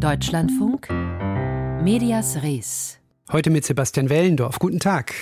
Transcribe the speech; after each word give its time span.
Deutschlandfunk 0.00 0.88
Medias 1.82 2.42
Res. 2.42 2.98
Heute 3.30 3.50
mit 3.50 3.66
Sebastian 3.66 4.08
Wellendorf. 4.08 4.58
Guten 4.58 4.80
Tag. 4.80 5.12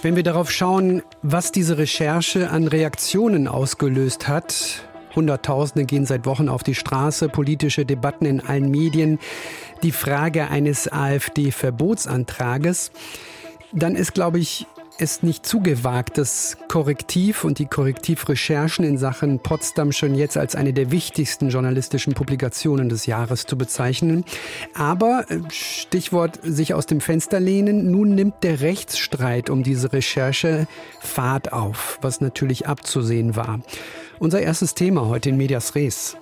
Wenn 0.00 0.14
wir 0.14 0.22
darauf 0.22 0.52
schauen, 0.52 1.02
was 1.22 1.50
diese 1.50 1.76
Recherche 1.76 2.50
an 2.50 2.68
Reaktionen 2.68 3.48
ausgelöst 3.48 4.28
hat, 4.28 4.84
Hunderttausende 5.16 5.86
gehen 5.86 6.06
seit 6.06 6.26
Wochen 6.26 6.48
auf 6.48 6.62
die 6.62 6.76
Straße, 6.76 7.28
politische 7.28 7.84
Debatten 7.84 8.26
in 8.26 8.40
allen 8.40 8.70
Medien, 8.70 9.18
die 9.82 9.90
Frage 9.90 10.50
eines 10.50 10.86
AfD-Verbotsantrages, 10.86 12.92
dann 13.72 13.96
ist, 13.96 14.14
glaube 14.14 14.38
ich, 14.38 14.68
es 15.00 15.22
nicht 15.22 15.46
zu 15.46 15.60
gewagt, 15.60 16.18
das 16.18 16.56
Korrektiv 16.68 17.44
und 17.44 17.58
die 17.58 17.66
Korrektivrecherchen 17.66 18.84
in 18.84 18.98
Sachen 18.98 19.38
Potsdam 19.38 19.92
schon 19.92 20.14
jetzt 20.14 20.36
als 20.36 20.54
eine 20.54 20.72
der 20.72 20.90
wichtigsten 20.90 21.48
journalistischen 21.48 22.14
Publikationen 22.14 22.88
des 22.88 23.06
Jahres 23.06 23.46
zu 23.46 23.56
bezeichnen. 23.56 24.24
Aber 24.74 25.24
äh, 25.28 25.38
Stichwort 25.50 26.38
sich 26.42 26.74
aus 26.74 26.86
dem 26.86 27.00
Fenster 27.00 27.40
lehnen, 27.40 27.90
nun 27.90 28.14
nimmt 28.14 28.42
der 28.42 28.60
Rechtsstreit 28.60 29.50
um 29.50 29.62
diese 29.62 29.92
Recherche 29.92 30.66
Fahrt 31.00 31.52
auf, 31.52 31.98
was 32.02 32.20
natürlich 32.20 32.66
abzusehen 32.66 33.36
war. 33.36 33.60
Unser 34.18 34.40
erstes 34.40 34.74
Thema 34.74 35.08
heute 35.08 35.30
in 35.30 35.36
Medias 35.36 35.74
Res. 35.74 36.16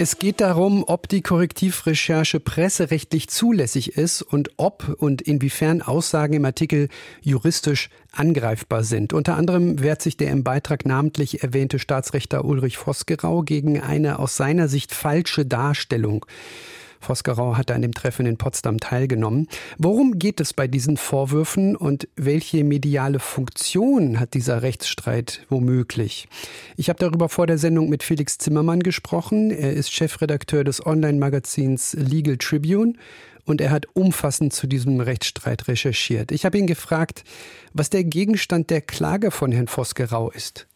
Es 0.00 0.20
geht 0.20 0.40
darum, 0.40 0.84
ob 0.86 1.08
die 1.08 1.22
Korrektivrecherche 1.22 2.38
presserechtlich 2.38 3.26
zulässig 3.26 3.96
ist 3.96 4.22
und 4.22 4.52
ob 4.56 4.94
und 5.00 5.22
inwiefern 5.22 5.82
Aussagen 5.82 6.34
im 6.34 6.44
Artikel 6.44 6.88
juristisch 7.20 7.90
angreifbar 8.12 8.84
sind. 8.84 9.12
Unter 9.12 9.36
anderem 9.36 9.82
wehrt 9.82 10.00
sich 10.00 10.16
der 10.16 10.30
im 10.30 10.44
Beitrag 10.44 10.86
namentlich 10.86 11.42
erwähnte 11.42 11.80
Staatsrechter 11.80 12.44
Ulrich 12.44 12.76
Vosgerau 12.76 13.42
gegen 13.42 13.80
eine 13.80 14.20
aus 14.20 14.36
seiner 14.36 14.68
Sicht 14.68 14.94
falsche 14.94 15.44
Darstellung 15.44 16.24
Vosgerau 17.00 17.56
hatte 17.56 17.74
an 17.74 17.82
dem 17.82 17.92
Treffen 17.92 18.26
in 18.26 18.36
Potsdam 18.36 18.78
teilgenommen. 18.78 19.48
Worum 19.78 20.18
geht 20.18 20.40
es 20.40 20.52
bei 20.52 20.66
diesen 20.66 20.96
Vorwürfen 20.96 21.76
und 21.76 22.08
welche 22.16 22.64
mediale 22.64 23.18
Funktion 23.18 24.20
hat 24.20 24.34
dieser 24.34 24.62
Rechtsstreit 24.62 25.46
womöglich? 25.48 26.28
Ich 26.76 26.88
habe 26.88 26.98
darüber 26.98 27.28
vor 27.28 27.46
der 27.46 27.58
Sendung 27.58 27.88
mit 27.88 28.02
Felix 28.02 28.38
Zimmermann 28.38 28.80
gesprochen. 28.80 29.50
Er 29.50 29.72
ist 29.72 29.92
Chefredakteur 29.92 30.64
des 30.64 30.84
Online-Magazins 30.84 31.94
Legal 31.94 32.36
Tribune 32.36 32.94
und 33.44 33.60
er 33.60 33.70
hat 33.70 33.86
umfassend 33.94 34.52
zu 34.52 34.66
diesem 34.66 35.00
Rechtsstreit 35.00 35.68
recherchiert. 35.68 36.32
Ich 36.32 36.44
habe 36.44 36.58
ihn 36.58 36.66
gefragt, 36.66 37.24
was 37.72 37.90
der 37.90 38.04
Gegenstand 38.04 38.70
der 38.70 38.82
Klage 38.82 39.30
von 39.30 39.52
Herrn 39.52 39.68
Vosgerau 39.68 40.30
ist. 40.30 40.66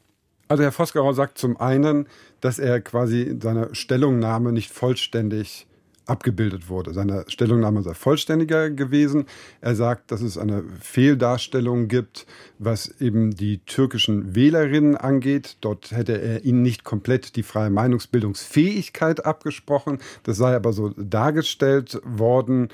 Also 0.48 0.64
Herr 0.64 0.72
Vosgerau 0.72 1.12
sagt 1.12 1.38
zum 1.38 1.58
einen, 1.58 2.06
dass 2.40 2.58
er 2.58 2.80
quasi 2.80 3.22
in 3.22 3.40
seiner 3.40 3.74
Stellungnahme 3.74 4.52
nicht 4.52 4.70
vollständig 4.70 5.66
abgebildet 6.06 6.68
wurde. 6.68 6.92
Seine 6.92 7.24
Stellungnahme 7.28 7.82
sei 7.82 7.94
vollständiger 7.94 8.70
gewesen. 8.70 9.26
Er 9.60 9.74
sagt, 9.74 10.10
dass 10.10 10.20
es 10.20 10.38
eine 10.38 10.64
Fehldarstellung 10.80 11.88
gibt, 11.88 12.26
was 12.58 13.00
eben 13.00 13.32
die 13.32 13.58
türkischen 13.58 14.34
Wählerinnen 14.34 14.96
angeht. 14.96 15.56
Dort 15.60 15.92
hätte 15.92 16.20
er 16.20 16.44
ihnen 16.44 16.62
nicht 16.62 16.84
komplett 16.84 17.36
die 17.36 17.42
freie 17.42 17.70
Meinungsbildungsfähigkeit 17.70 19.24
abgesprochen. 19.24 19.98
Das 20.24 20.36
sei 20.36 20.54
aber 20.54 20.72
so 20.72 20.90
dargestellt 20.90 22.00
worden. 22.04 22.68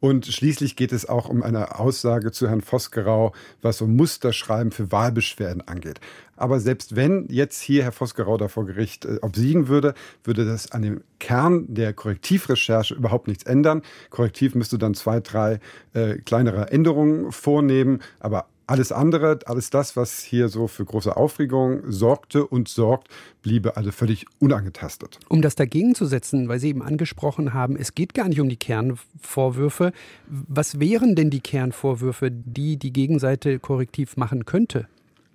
Und 0.00 0.26
schließlich 0.26 0.76
geht 0.76 0.92
es 0.92 1.08
auch 1.08 1.30
um 1.30 1.42
eine 1.42 1.78
Aussage 1.78 2.30
zu 2.30 2.48
Herrn 2.48 2.60
Vosgerau, 2.60 3.32
was 3.62 3.78
so 3.78 3.86
Musterschreiben 3.86 4.70
für 4.70 4.92
Wahlbeschwerden 4.92 5.66
angeht. 5.66 5.98
Aber 6.36 6.60
selbst 6.60 6.96
wenn 6.96 7.26
jetzt 7.28 7.60
hier 7.60 7.82
Herr 7.84 7.92
Vosgerau 7.92 8.36
da 8.36 8.48
vor 8.48 8.66
Gericht 8.66 9.04
äh, 9.04 9.18
obsiegen 9.22 9.68
würde, 9.68 9.94
würde 10.22 10.44
das 10.44 10.72
an 10.72 10.82
dem 10.82 11.02
Kern 11.18 11.66
der 11.72 11.92
Korrektivrecherche 11.92 12.94
überhaupt 12.94 13.28
nichts 13.28 13.44
ändern. 13.44 13.82
Korrektiv 14.10 14.54
müsste 14.54 14.78
dann 14.78 14.94
zwei, 14.94 15.20
drei 15.20 15.60
äh, 15.92 16.16
kleinere 16.18 16.70
Änderungen 16.70 17.32
vornehmen, 17.32 18.00
aber 18.20 18.46
alles 18.66 18.92
andere, 18.92 19.40
alles 19.46 19.70
das, 19.70 19.96
was 19.96 20.22
hier 20.22 20.48
so 20.48 20.68
für 20.68 20.84
große 20.84 21.16
Aufregung 21.16 21.82
sorgte 21.90 22.46
und 22.46 22.68
sorgt, 22.68 23.08
bliebe 23.42 23.76
also 23.76 23.90
völlig 23.90 24.26
unangetastet. 24.38 25.18
Um 25.28 25.42
das 25.42 25.54
dagegen 25.54 25.94
zu 25.94 26.06
setzen, 26.06 26.48
weil 26.48 26.58
Sie 26.60 26.68
eben 26.68 26.82
angesprochen 26.82 27.52
haben, 27.52 27.76
es 27.76 27.94
geht 27.94 28.14
gar 28.14 28.28
nicht 28.28 28.40
um 28.40 28.48
die 28.48 28.56
Kernvorwürfe. 28.56 29.92
Was 30.26 30.80
wären 30.80 31.14
denn 31.14 31.30
die 31.30 31.40
Kernvorwürfe, 31.40 32.30
die 32.30 32.78
die 32.78 32.92
Gegenseite 32.92 33.58
korrektiv 33.58 34.16
machen 34.16 34.46
könnte? 34.46 34.88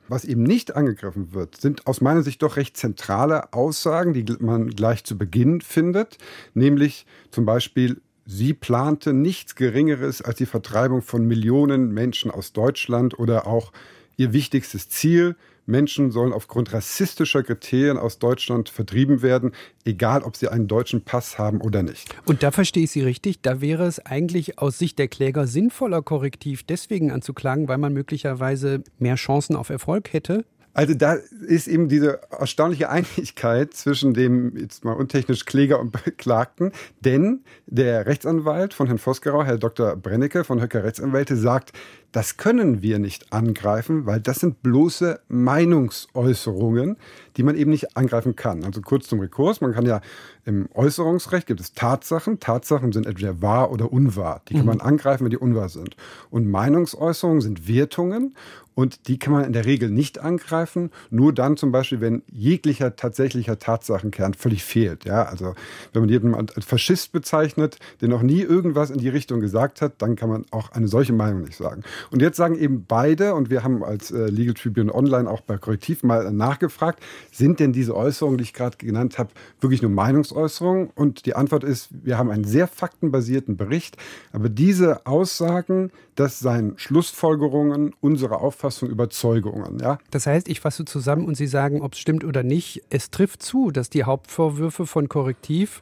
Was 0.10 0.26
eben 0.26 0.42
nicht 0.42 0.76
angegriffen 0.76 1.34
wird, 1.34 1.62
sind 1.62 1.86
aus 1.86 2.02
meiner 2.02 2.24
Sicht 2.24 2.42
doch 2.42 2.58
recht 2.58 2.76
zentrale 2.76 3.54
Aussagen, 3.54 4.14
die 4.14 4.26
man 4.40 4.72
gleich 4.72 5.04
zu 5.04 5.18
Beginn 5.18 5.62
findet, 5.62 6.18
nämlich 6.54 7.06
zum 7.32 7.46
Beispiel 7.46 8.02
Sie 8.26 8.54
plante 8.54 9.12
nichts 9.12 9.56
Geringeres 9.56 10.22
als 10.22 10.38
die 10.38 10.46
Vertreibung 10.46 11.02
von 11.02 11.26
Millionen 11.26 11.92
Menschen 11.94 12.30
aus 12.30 12.54
Deutschland 12.54 13.18
oder 13.18 13.48
auch 13.48 13.72
ihr 14.18 14.34
wichtigstes 14.34 14.88
Ziel, 14.90 15.36
Menschen 15.70 16.12
sollen 16.12 16.34
aufgrund 16.34 16.74
rassistischer 16.74 17.44
Kriterien 17.44 17.98
aus 17.98 18.20
Deutschland 18.20 18.70
vertrieben 18.70 19.22
werden, 19.22 19.54
egal 19.86 20.24
ob 20.24 20.36
sie 20.36 20.50
einen 20.50 20.68
deutschen 20.68 21.02
Pass 21.02 21.38
haben 21.38 21.62
oder 21.62 21.84
nicht. 21.84 22.14
Und 22.26 22.44
da 22.44 22.52
verstehe 22.52 22.84
ich 22.84 22.92
Sie 22.92 23.02
richtig, 23.02 23.42
da 23.42 23.62
wäre 23.62 23.86
es 23.86 24.06
eigentlich 24.06 24.60
aus 24.60 24.78
Sicht 24.78 25.00
der 25.00 25.08
Kläger 25.08 25.48
sinnvoller, 25.48 26.02
korrektiv 26.02 26.64
deswegen 26.64 27.12
anzuklagen, 27.12 27.68
weil 27.68 27.78
man 27.78 27.94
möglicherweise 27.94 28.84
mehr 28.98 29.16
Chancen 29.16 29.56
auf 29.56 29.70
Erfolg 29.70 30.12
hätte? 30.12 30.44
Also 30.74 30.94
da 30.94 31.18
ist 31.48 31.68
eben 31.68 31.90
diese 31.90 32.22
erstaunliche 32.32 32.90
Einigkeit 32.90 33.74
zwischen 33.74 34.14
dem 34.14 34.56
jetzt 34.56 34.86
mal 34.86 34.94
untechnisch 34.94 35.46
Kläger 35.46 35.80
und 35.80 35.92
Beklagten, 35.92 36.72
denn 37.02 37.42
der 37.66 38.06
Rechtsanwalt 38.06 38.74
von 38.74 38.88
Herrn 38.88 39.00
Vosgerau, 39.00 39.44
Herr 39.44 39.58
Dr. 39.58 39.96
Brennecke 39.96 40.44
von 40.44 40.62
Höcker 40.62 40.84
Rechtsanwälte, 40.84 41.36
sagt, 41.36 41.74
das 42.12 42.38
können 42.38 42.82
wir 42.82 42.98
nicht 42.98 43.32
angreifen, 43.32 44.06
weil 44.06 44.20
das 44.20 44.40
sind 44.40 44.64
bloße 44.64 45.20
Meinungsäußerungen, 45.28 46.98
die 47.38 47.44
man 47.44 47.56
eben 47.56 47.70
nicht 47.70 47.96
angreifen 47.96 48.36
kann. 48.36 48.64
Also 48.64 48.82
kurz 48.82 49.08
zum 49.08 49.20
Rekurs, 49.20 49.62
man 49.62 49.74
kann 49.74 49.86
ja 49.86 50.02
im 50.46 50.68
Äußerungsrecht 50.74 51.46
gibt 51.46 51.60
es 51.60 51.74
Tatsachen. 51.74 52.40
Tatsachen 52.40 52.92
sind 52.92 53.06
entweder 53.06 53.42
wahr 53.42 53.72
oder 53.72 53.92
unwahr. 53.92 54.42
Die 54.48 54.54
kann 54.54 54.64
mhm. 54.64 54.68
man 54.68 54.82
angreifen, 54.82 55.24
wenn 55.24 55.32
die 55.32 55.38
unwahr 55.38 55.70
sind. 55.70 55.96
Und 56.32 56.50
Meinungsäußerungen 56.50 57.42
sind 57.42 57.68
Wertungen 57.68 58.36
und 58.80 59.10
die 59.10 59.20
kann 59.20 59.34
man 59.34 59.44
in 59.44 59.52
der 59.52 59.66
Regel 59.66 59.90
nicht 59.90 60.20
angreifen, 60.20 60.90
nur 61.10 61.34
dann 61.34 61.58
zum 61.58 61.74
Beispiel, 61.74 62.00
wenn 62.00 62.22
jeglicher 62.32 62.96
tatsächlicher 62.96 63.60
Tatsachenkern 63.60 64.36
völlig 64.36 64.64
fehlt. 64.64 65.04
Ja, 65.04 65.24
also 65.24 65.54
wenn 65.92 66.04
man 66.04 66.10
jemanden 66.10 66.56
als 66.56 66.64
Faschist 66.64 67.12
bezeichnet, 67.12 67.78
der 68.00 68.08
noch 68.08 68.22
nie 68.22 68.40
irgendwas 68.40 68.90
in 68.90 69.00
die 69.00 69.10
Richtung 69.10 69.42
gesagt 69.42 69.82
hat, 69.82 69.96
dann 69.98 70.16
kann 70.16 70.30
man 70.30 70.46
auch 70.52 70.72
eine 70.72 70.88
solche 70.88 71.12
Meinung 71.12 71.42
nicht 71.42 71.58
sagen. 71.58 71.84
Und 72.10 72.22
jetzt 72.22 72.38
sagen 72.38 72.56
eben 72.58 72.86
beide, 72.88 73.34
und 73.34 73.50
wir 73.50 73.66
haben 73.66 73.84
als 73.84 74.12
äh, 74.12 74.28
Legal 74.28 74.54
Tribune 74.54 74.96
Online 74.96 75.30
auch 75.30 75.42
bei 75.42 75.58
Korrektiv 75.58 76.04
mal 76.04 76.32
nachgefragt, 76.32 77.04
sind 77.34 77.60
denn 77.60 77.74
diese 77.74 77.98
Äußerungen, 77.98 78.38
die 78.38 78.46
ich 78.46 78.54
gerade 78.54 78.78
genannt 78.78 79.20
habe, 79.20 79.32
wirklich 79.60 79.82
nur 79.82 79.92
Meinungsäußerungen? 79.92 80.90
Und 80.96 81.26
die 81.26 81.36
Antwort 81.36 81.66
ist, 81.66 81.90
wir 81.92 82.18
haben 82.18 82.32
einen 82.32 82.46
sehr 82.46 82.68
faktenbasierten 82.68 83.58
Bericht, 83.58 83.98
aber 84.32 84.48
diese 84.48 85.06
Aussagen, 85.06 85.92
das 86.16 86.40
seien 86.40 86.74
Schlussfolgerungen 86.78 87.94
unserer 88.00 88.40
Auffassung 88.40 88.69
Auffassung, 88.70 88.90
Überzeugungen. 88.90 89.80
Ja? 89.80 89.98
Das 90.12 90.28
heißt, 90.28 90.48
ich 90.48 90.60
fasse 90.60 90.86
zusammen 90.86 91.26
und 91.26 91.36
Sie 91.36 91.48
sagen, 91.48 91.82
ob 91.82 91.94
es 91.94 92.00
stimmt 92.00 92.24
oder 92.24 92.44
nicht. 92.44 92.84
Es 92.90 93.10
trifft 93.10 93.42
zu, 93.42 93.72
dass 93.72 93.90
die 93.90 94.04
Hauptvorwürfe 94.04 94.86
von 94.86 95.10
Korrektiv 95.10 95.82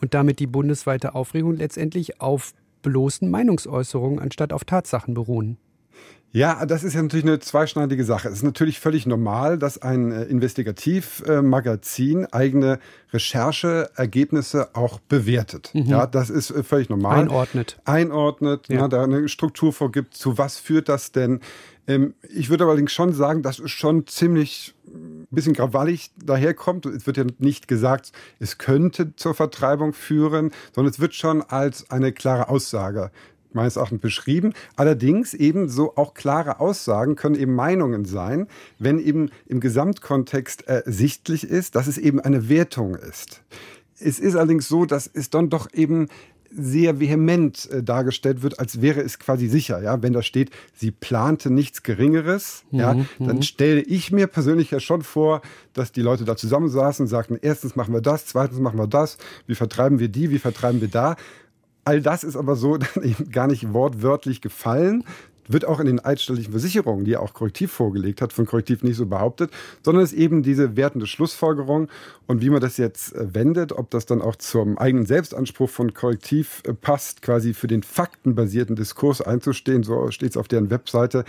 und 0.00 0.14
damit 0.14 0.38
die 0.38 0.46
bundesweite 0.46 1.14
Aufregung 1.14 1.56
letztendlich 1.56 2.20
auf 2.20 2.52
bloßen 2.82 3.28
Meinungsäußerungen 3.28 4.20
anstatt 4.20 4.52
auf 4.52 4.64
Tatsachen 4.64 5.14
beruhen. 5.14 5.58
Ja, 6.30 6.66
das 6.66 6.84
ist 6.84 6.94
ja 6.94 7.02
natürlich 7.02 7.24
eine 7.24 7.38
zweischneidige 7.38 8.04
Sache. 8.04 8.28
Es 8.28 8.34
ist 8.34 8.42
natürlich 8.42 8.80
völlig 8.80 9.06
normal, 9.06 9.58
dass 9.58 9.80
ein 9.80 10.12
äh, 10.12 10.24
Investigativmagazin 10.24 12.26
eigene 12.26 12.80
Rechercheergebnisse 13.14 14.74
auch 14.74 15.00
bewertet. 15.00 15.70
Mhm. 15.72 15.86
Ja, 15.86 16.06
das 16.06 16.28
ist 16.28 16.50
äh, 16.50 16.62
völlig 16.62 16.90
normal. 16.90 17.20
Einordnet. 17.20 17.80
Einordnet, 17.86 18.68
ja. 18.68 18.82
na, 18.82 18.88
da 18.88 19.04
eine 19.04 19.28
Struktur 19.28 19.72
vorgibt. 19.72 20.14
Zu 20.14 20.36
was 20.36 20.58
führt 20.58 20.90
das 20.90 21.12
denn? 21.12 21.40
Ähm, 21.88 22.14
ich 22.22 22.50
würde 22.50 22.64
allerdings 22.64 22.92
schon 22.92 23.12
sagen, 23.12 23.42
dass 23.42 23.58
es 23.58 23.72
schon 23.72 24.06
ziemlich 24.06 24.74
ein 24.86 25.22
äh, 25.22 25.34
bisschen 25.34 25.54
krawallig 25.54 26.12
daherkommt. 26.22 26.86
Es 26.86 27.06
wird 27.06 27.16
ja 27.16 27.24
nicht 27.38 27.66
gesagt, 27.66 28.12
es 28.38 28.58
könnte 28.58 29.16
zur 29.16 29.34
Vertreibung 29.34 29.94
führen, 29.94 30.52
sondern 30.72 30.92
es 30.92 31.00
wird 31.00 31.14
schon 31.14 31.42
als 31.42 31.90
eine 31.90 32.12
klare 32.12 32.48
Aussage 32.48 33.10
meines 33.52 33.76
Erachtens 33.76 34.02
beschrieben. 34.02 34.52
Allerdings 34.76 35.32
eben 35.32 35.70
so 35.70 35.96
auch 35.96 36.12
klare 36.12 36.60
Aussagen 36.60 37.16
können 37.16 37.34
eben 37.34 37.54
Meinungen 37.54 38.04
sein, 38.04 38.46
wenn 38.78 38.98
eben 38.98 39.30
im 39.46 39.60
Gesamtkontext 39.60 40.68
ersichtlich 40.68 41.44
ist, 41.44 41.74
dass 41.74 41.86
es 41.86 41.96
eben 41.96 42.20
eine 42.20 42.50
Wertung 42.50 42.94
ist. 42.94 43.42
Es 43.98 44.20
ist 44.20 44.36
allerdings 44.36 44.68
so, 44.68 44.84
dass 44.84 45.10
es 45.12 45.30
dann 45.30 45.48
doch 45.48 45.72
eben 45.72 46.08
sehr 46.50 47.00
vehement 47.00 47.70
äh, 47.70 47.82
dargestellt 47.82 48.42
wird, 48.42 48.58
als 48.58 48.80
wäre 48.80 49.00
es 49.00 49.18
quasi 49.18 49.48
sicher. 49.48 49.82
Ja, 49.82 50.02
wenn 50.02 50.12
da 50.12 50.22
steht, 50.22 50.50
sie 50.74 50.90
plante 50.90 51.50
nichts 51.50 51.82
Geringeres, 51.82 52.64
mhm, 52.70 52.78
ja, 52.78 52.96
dann 53.18 53.36
mhm. 53.36 53.42
stelle 53.42 53.80
ich 53.80 54.12
mir 54.12 54.26
persönlich 54.26 54.70
ja 54.70 54.80
schon 54.80 55.02
vor, 55.02 55.42
dass 55.74 55.92
die 55.92 56.02
Leute 56.02 56.24
da 56.24 56.36
zusammensaßen 56.36 57.04
und 57.04 57.08
sagten, 57.08 57.38
erstens 57.40 57.76
machen 57.76 57.94
wir 57.94 58.00
das, 58.00 58.26
zweitens 58.26 58.58
machen 58.60 58.78
wir 58.78 58.86
das, 58.86 59.18
wie 59.46 59.54
vertreiben 59.54 59.98
wir 59.98 60.08
die, 60.08 60.30
wie 60.30 60.38
vertreiben 60.38 60.80
wir 60.80 60.88
da. 60.88 61.16
All 61.84 62.02
das 62.02 62.22
ist 62.22 62.36
aber 62.36 62.54
so 62.56 62.76
dann 62.76 63.02
eben 63.02 63.30
gar 63.30 63.46
nicht 63.46 63.72
wortwörtlich 63.72 64.40
gefallen, 64.40 65.04
wird 65.48 65.64
auch 65.64 65.80
in 65.80 65.86
den 65.86 66.04
eidständigen 66.04 66.52
Versicherungen, 66.52 67.04
die 67.04 67.14
er 67.14 67.22
auch 67.22 67.34
korrektiv 67.34 67.72
vorgelegt 67.72 68.22
hat, 68.22 68.32
von 68.32 68.46
korrektiv 68.46 68.82
nicht 68.82 68.96
so 68.96 69.06
behauptet, 69.06 69.50
sondern 69.82 70.04
es 70.04 70.12
ist 70.12 70.18
eben 70.18 70.42
diese 70.42 70.76
wertende 70.76 71.06
Schlussfolgerung. 71.06 71.88
Und 72.26 72.42
wie 72.42 72.50
man 72.50 72.60
das 72.60 72.76
jetzt 72.76 73.14
äh, 73.14 73.34
wendet, 73.34 73.72
ob 73.72 73.90
das 73.90 74.06
dann 74.06 74.22
auch 74.22 74.36
zum 74.36 74.78
eigenen 74.78 75.06
Selbstanspruch 75.06 75.70
von 75.70 75.94
korrektiv 75.94 76.62
äh, 76.66 76.74
passt, 76.74 77.22
quasi 77.22 77.54
für 77.54 77.66
den 77.66 77.82
faktenbasierten 77.82 78.76
Diskurs 78.76 79.20
einzustehen, 79.20 79.82
so 79.82 80.10
steht 80.10 80.30
es 80.30 80.36
auf 80.36 80.48
deren 80.48 80.70
Webseite, 80.70 81.24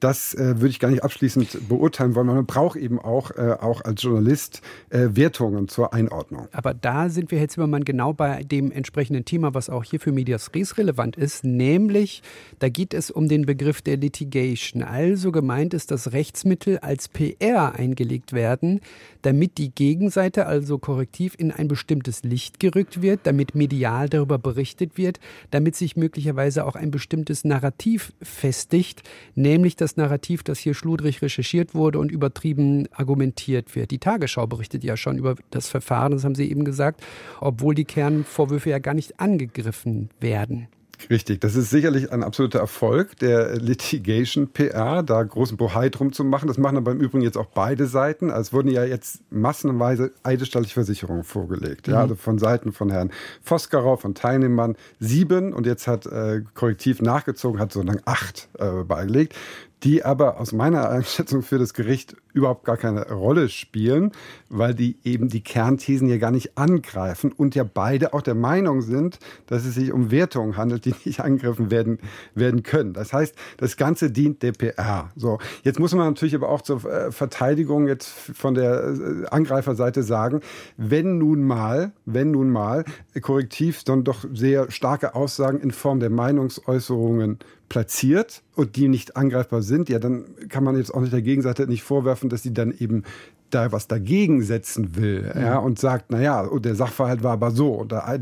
das 0.00 0.34
äh, 0.34 0.56
würde 0.56 0.68
ich 0.68 0.80
gar 0.80 0.90
nicht 0.90 1.04
abschließend 1.04 1.68
beurteilen 1.68 2.14
wollen. 2.14 2.26
Man 2.26 2.46
braucht 2.46 2.76
eben 2.76 2.98
auch, 2.98 3.30
äh, 3.32 3.56
auch 3.60 3.82
als 3.84 4.02
Journalist 4.02 4.62
äh, 4.88 5.08
Wertungen 5.12 5.68
zur 5.68 5.92
Einordnung. 5.92 6.48
Aber 6.52 6.74
da 6.74 7.08
sind 7.08 7.30
wir, 7.30 7.38
Herr 7.38 7.48
Zimmermann, 7.48 7.84
genau 7.84 8.12
bei 8.12 8.42
dem 8.42 8.72
entsprechenden 8.72 9.24
Thema, 9.24 9.54
was 9.54 9.68
auch 9.70 9.84
hier 9.84 10.00
für 10.00 10.12
Medias 10.12 10.50
Res 10.54 10.78
relevant 10.78 11.16
ist, 11.16 11.44
nämlich 11.44 12.22
da 12.58 12.68
geht 12.68 12.94
es 12.94 13.10
um 13.10 13.28
den 13.28 13.46
Begriff 13.46 13.82
der 13.82 13.96
Litigation. 13.98 14.82
Also 14.82 15.32
gemeint 15.32 15.74
ist, 15.74 15.90
dass 15.90 16.12
Rechtsmittel 16.12 16.78
als 16.78 17.08
PR 17.08 17.74
eingelegt 17.74 18.32
werden, 18.32 18.80
damit 19.22 19.58
die 19.58 19.74
Gegenseite, 19.74 20.46
also 20.46 20.78
korrektiv, 20.78 21.34
in 21.38 21.52
ein 21.52 21.68
bestimmtes 21.68 22.22
Licht 22.22 22.58
gerückt 22.58 23.02
wird, 23.02 23.20
damit 23.24 23.54
medial 23.54 24.08
darüber 24.08 24.38
berichtet 24.38 24.96
wird, 24.96 25.20
damit 25.50 25.76
sich 25.76 25.96
möglicherweise 25.96 26.66
auch 26.66 26.74
ein 26.74 26.90
bestimmtes 26.90 27.44
Narrativ 27.44 28.12
festigt, 28.22 29.02
nämlich 29.34 29.76
das 29.76 29.89
das 29.90 29.96
Narrativ, 29.96 30.42
das 30.42 30.58
hier 30.58 30.74
schludrig 30.74 31.20
recherchiert 31.22 31.74
wurde 31.74 31.98
und 31.98 32.12
übertrieben 32.12 32.86
argumentiert 32.92 33.74
wird. 33.74 33.90
Die 33.90 33.98
Tagesschau 33.98 34.46
berichtet 34.46 34.84
ja 34.84 34.96
schon 34.96 35.18
über 35.18 35.34
das 35.50 35.68
Verfahren, 35.68 36.12
das 36.12 36.24
haben 36.24 36.34
Sie 36.34 36.48
eben 36.48 36.64
gesagt, 36.64 37.02
obwohl 37.40 37.74
die 37.74 37.84
Kernvorwürfe 37.84 38.70
ja 38.70 38.78
gar 38.78 38.94
nicht 38.94 39.18
angegriffen 39.18 40.10
werden. 40.20 40.68
Richtig, 41.08 41.40
das 41.40 41.54
ist 41.54 41.70
sicherlich 41.70 42.12
ein 42.12 42.22
absoluter 42.22 42.58
Erfolg 42.58 43.16
der 43.20 43.56
Litigation 43.56 44.48
PR, 44.48 45.02
da 45.02 45.22
großen 45.22 45.56
Bohai 45.56 45.88
drum 45.88 46.12
zu 46.12 46.24
machen. 46.24 46.46
Das 46.46 46.58
machen 46.58 46.76
aber 46.76 46.92
im 46.92 47.00
Übrigen 47.00 47.22
jetzt 47.22 47.38
auch 47.38 47.46
beide 47.46 47.86
Seiten. 47.86 48.30
Also 48.30 48.40
es 48.48 48.52
wurden 48.52 48.68
ja 48.68 48.84
jetzt 48.84 49.20
massenweise 49.30 50.12
eidesstattliche 50.22 50.74
Versicherungen 50.74 51.24
vorgelegt. 51.24 51.86
Mhm. 51.86 51.94
Ja, 51.94 52.00
also 52.00 52.16
von 52.16 52.38
Seiten 52.38 52.72
von 52.72 52.90
Herrn 52.90 53.10
Voskarau, 53.42 53.96
von 53.96 54.14
Teilnehmern 54.14 54.76
sieben 54.98 55.54
und 55.54 55.64
jetzt 55.66 55.86
hat 55.86 56.04
äh, 56.04 56.42
Korrektiv 56.54 57.00
nachgezogen, 57.00 57.60
hat 57.60 57.72
so 57.72 57.82
lang 57.82 58.00
acht 58.04 58.48
äh, 58.58 58.84
beigelegt 58.84 59.34
die 59.82 60.04
aber 60.04 60.40
aus 60.40 60.52
meiner 60.52 60.88
Einschätzung 60.90 61.42
für 61.42 61.58
das 61.58 61.74
Gericht 61.74 62.16
überhaupt 62.32 62.64
gar 62.64 62.76
keine 62.76 63.10
Rolle 63.10 63.48
spielen, 63.48 64.12
weil 64.48 64.74
die 64.74 64.98
eben 65.04 65.28
die 65.28 65.42
Kernthesen 65.42 66.08
ja 66.08 66.18
gar 66.18 66.30
nicht 66.30 66.56
angreifen 66.56 67.32
und 67.32 67.54
ja 67.54 67.64
beide 67.64 68.14
auch 68.14 68.22
der 68.22 68.34
Meinung 68.34 68.82
sind, 68.82 69.18
dass 69.46 69.64
es 69.64 69.74
sich 69.74 69.92
um 69.92 70.10
Wertungen 70.10 70.56
handelt, 70.56 70.84
die 70.84 70.94
nicht 71.04 71.20
angegriffen 71.20 71.70
werden, 71.70 71.98
werden 72.34 72.62
können. 72.62 72.92
Das 72.92 73.12
heißt, 73.12 73.34
das 73.56 73.76
Ganze 73.76 74.10
dient 74.10 74.42
der 74.42 74.52
PR. 74.52 75.10
So, 75.16 75.38
jetzt 75.62 75.78
muss 75.78 75.94
man 75.94 76.06
natürlich 76.06 76.34
aber 76.34 76.48
auch 76.48 76.62
zur 76.62 76.84
äh, 76.84 77.10
Verteidigung 77.10 77.88
jetzt 77.88 78.08
von 78.08 78.54
der 78.54 78.84
äh, 78.84 79.26
Angreiferseite 79.30 80.02
sagen, 80.02 80.40
wenn 80.76 81.18
nun 81.18 81.42
mal, 81.42 81.92
wenn 82.04 82.30
nun 82.30 82.50
mal 82.50 82.84
korrektiv 83.20 83.84
dann 83.84 84.04
doch 84.04 84.24
sehr 84.32 84.70
starke 84.70 85.14
Aussagen 85.14 85.60
in 85.60 85.70
Form 85.70 86.00
der 86.00 86.10
Meinungsäußerungen 86.10 87.38
platziert 87.70 88.42
und 88.56 88.76
die 88.76 88.88
nicht 88.88 89.16
angreifbar 89.16 89.62
sind, 89.62 89.88
ja, 89.88 89.98
dann 89.98 90.24
kann 90.50 90.64
man 90.64 90.76
jetzt 90.76 90.92
auch 90.92 91.00
nicht 91.00 91.12
der 91.12 91.22
Gegenseite 91.22 91.66
nicht 91.66 91.82
vorwerfen, 91.82 92.28
dass 92.28 92.42
sie 92.42 92.52
dann 92.52 92.74
eben 92.76 93.04
da 93.48 93.72
was 93.72 93.88
dagegen 93.88 94.42
setzen 94.42 94.96
will 94.96 95.32
ja, 95.34 95.58
und 95.58 95.78
sagt, 95.78 96.10
naja, 96.10 96.40
und 96.42 96.64
der 96.64 96.74
Sachverhalt 96.74 97.22
war 97.22 97.32
aber 97.32 97.50
so. 97.50 97.72
Und 97.72 97.92
da 97.92 98.16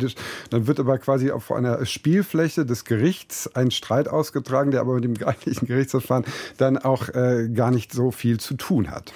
dann 0.50 0.66
wird 0.66 0.80
aber 0.80 0.98
quasi 0.98 1.30
auf 1.30 1.50
einer 1.50 1.84
Spielfläche 1.84 2.64
des 2.64 2.84
Gerichts 2.84 3.54
ein 3.54 3.70
Streit 3.70 4.08
ausgetragen, 4.08 4.70
der 4.70 4.80
aber 4.80 4.94
mit 4.94 5.04
dem 5.04 5.16
eigentlichen 5.26 5.66
Gerichtsverfahren 5.66 6.24
dann 6.58 6.78
auch 6.78 7.08
äh, 7.10 7.48
gar 7.52 7.70
nicht 7.70 7.92
so 7.92 8.10
viel 8.10 8.38
zu 8.38 8.54
tun 8.54 8.90
hat. 8.90 9.12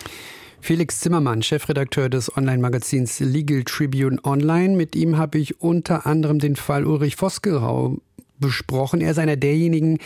Felix 0.61 1.00
Zimmermann, 1.00 1.43
Chefredakteur 1.43 2.08
des 2.08 2.34
Online-Magazins 2.37 3.20
Legal 3.20 3.64
Tribune 3.64 4.19
Online. 4.23 4.76
Mit 4.76 4.94
ihm 4.94 5.19
habe 5.19 5.38
ich 5.38 5.61
unter 5.61 6.06
anderem 6.06 6.38
den 6.38 6.56
Fall 6.56 6.87
Ulrich 6.87 7.17
Vosgerau 7.17 7.99
besprochen. 8.43 9.00
Er 9.00 9.12
ist 9.12 9.19
einer 9.19 9.37
derjenigen, 9.37 9.97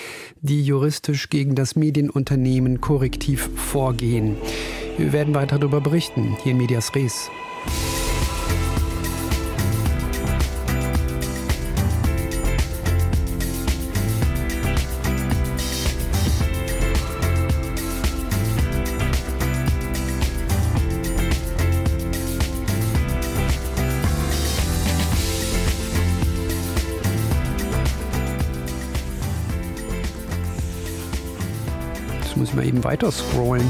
die 0.40 0.62
juristisch 0.62 1.28
gegen 1.28 1.56
das 1.56 1.74
Medienunternehmen 1.74 2.80
korrektiv 2.80 3.50
vorgehen. 3.56 4.36
Wir 4.96 5.12
werden 5.12 5.34
weiter 5.34 5.58
darüber 5.58 5.80
berichten, 5.80 6.36
hier 6.44 6.52
in 6.52 6.58
Medias 6.58 6.94
Res. 6.94 7.28
Weiter 32.86 33.10
scrollen. 33.10 33.68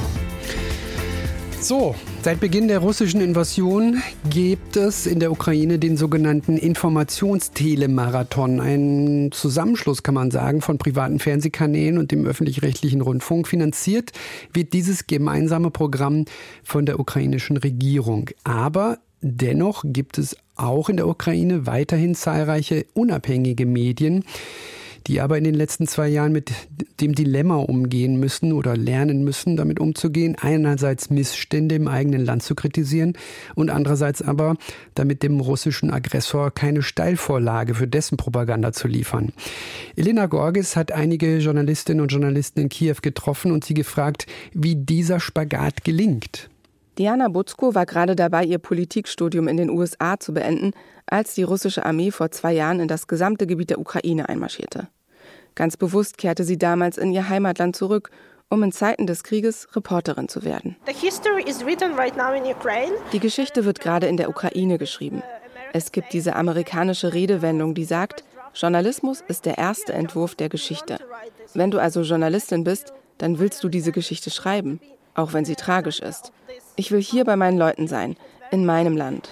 So, 1.59 1.95
seit 2.23 2.39
Beginn 2.39 2.69
der 2.69 2.81
russischen 2.81 3.23
Invasion 3.23 4.03
gibt 4.29 4.77
es 4.77 5.07
in 5.07 5.21
der 5.21 5.33
Ukraine 5.33 5.79
den 5.79 5.97
sogenannten 5.97 6.59
Informationstelemarathon. 6.59 8.61
Ein 8.61 9.31
Zusammenschluss, 9.33 10.03
kann 10.03 10.15
man 10.15 10.31
sagen, 10.31 10.61
von 10.61 10.77
privaten 10.77 11.19
Fernsehkanälen 11.19 11.97
und 11.97 12.13
dem 12.13 12.27
öffentlich-rechtlichen 12.27 13.01
Rundfunk. 13.01 13.49
Finanziert 13.49 14.13
wird 14.53 14.75
dieses 14.75 15.07
gemeinsame 15.07 15.71
Programm 15.71 16.27
von 16.63 16.85
der 16.85 17.01
ukrainischen 17.01 17.57
Regierung. 17.57 18.29
Aber 18.45 18.99
dennoch 19.23 19.83
gibt 19.87 20.19
es 20.19 20.37
auch 20.57 20.91
in 20.91 20.99
der 20.99 21.09
Ukraine 21.09 21.67
weiterhin 21.67 22.15
zahlreiche 22.15 22.85
unabhängige 22.93 23.65
Medien 23.65 24.25
die 25.07 25.21
aber 25.21 25.39
in 25.39 25.45
den 25.45 25.55
letzten 25.55 25.87
zwei 25.87 26.09
Jahren 26.09 26.33
mit 26.33 26.51
dem 27.01 27.15
Dilemma 27.15 27.57
umgehen 27.57 28.19
müssen 28.19 28.53
oder 28.53 28.77
lernen 28.77 29.23
müssen, 29.23 29.57
damit 29.57 29.79
umzugehen. 29.79 30.37
Einerseits 30.41 31.11
Missstände 31.11 31.77
im 31.77 31.89
eigenen 31.89 32.25
Land 32.25 32.43
zu 32.43 32.55
kritisieren 32.55 33.15
und 33.55 33.71
andererseits 33.71 34.23
aber 34.23 34.57
damit 34.95 35.23
dem 35.23 35.41
russischen 35.41 35.91
Aggressor 35.91 36.51
keine 36.51 36.83
Steilvorlage 36.83 37.75
für 37.75 37.87
dessen 37.87 38.17
Propaganda 38.17 38.73
zu 38.73 38.89
liefern. 38.89 39.33
Elena 39.95 40.27
Gorgis 40.27 40.75
hat 40.75 40.91
einige 40.91 41.39
Journalistinnen 41.39 42.01
und 42.01 42.13
Journalisten 42.13 42.61
in 42.61 42.69
Kiew 42.69 42.97
getroffen 43.03 43.53
und 43.53 43.65
sie 43.65 43.75
gefragt, 43.75 44.27
wie 44.53 44.75
dieser 44.75 45.21
Spagat 45.21 45.85
gelingt. 45.85 46.51
Diana 46.99 47.29
Butzko 47.29 47.75
war 47.75 47.85
gerade 47.85 48.17
dabei, 48.17 48.45
ihr 48.45 48.59
Politikstudium 48.59 49.49
in 49.49 49.59
den 49.59 49.69
USA 49.69 50.19
zu 50.19 50.33
beenden, 50.33 50.73
als 51.05 51.35
die 51.35 51.43
russische 51.43 51.85
Armee 51.85 52.11
vor 52.11 52.31
zwei 52.31 52.55
Jahren 52.55 52.81
in 52.81 52.89
das 52.89 53.07
gesamte 53.07 53.47
Gebiet 53.47 53.71
der 53.71 53.79
Ukraine 53.79 54.29
einmarschierte. 54.29 54.89
Ganz 55.57 55.77
bewusst 55.77 56.19
kehrte 56.19 56.45
sie 56.45 56.59
damals 56.59 56.99
in 56.99 57.13
ihr 57.13 57.29
Heimatland 57.29 57.75
zurück, 57.75 58.11
um 58.49 58.63
in 58.63 58.71
Zeiten 58.71 59.07
des 59.07 59.25
Krieges 59.25 59.67
Reporterin 59.75 60.29
zu 60.29 60.45
werden. 60.45 60.77
Die 63.13 63.19
Geschichte 63.21 63.65
wird 63.65 63.81
gerade 63.81 64.07
in 64.07 64.17
der 64.17 64.29
Ukraine 64.29 64.79
geschrieben. 64.79 65.23
Es 65.73 65.91
gibt 65.93 66.13
diese 66.13 66.37
amerikanische 66.37 67.13
Redewendung, 67.13 67.75
die 67.75 67.85
sagt, 67.85 68.23
Journalismus 68.55 69.23
ist 69.27 69.47
der 69.47 69.59
erste 69.59 69.93
Entwurf 69.93 70.35
der 70.35 70.49
Geschichte. 70.49 70.99
Wenn 71.55 71.71
du 71.71 71.79
also 71.79 72.03
Journalistin 72.03 72.63
bist, 72.63 72.93
dann 73.19 73.39
willst 73.39 73.65
du 73.65 73.69
diese 73.69 73.93
Geschichte 73.93 74.31
schreiben, 74.31 74.81
auch 75.15 75.33
wenn 75.33 75.45
sie 75.45 75.57
tragisch 75.57 76.01
ist. 76.01 76.33
Ich 76.77 76.93
will 76.93 77.03
hier 77.03 77.25
bei 77.25 77.37
meinen 77.37 77.59
Leuten 77.59 77.89
sein, 77.89 78.17
in 78.51 78.65
meinem 78.65 78.97
Land. 78.97 79.31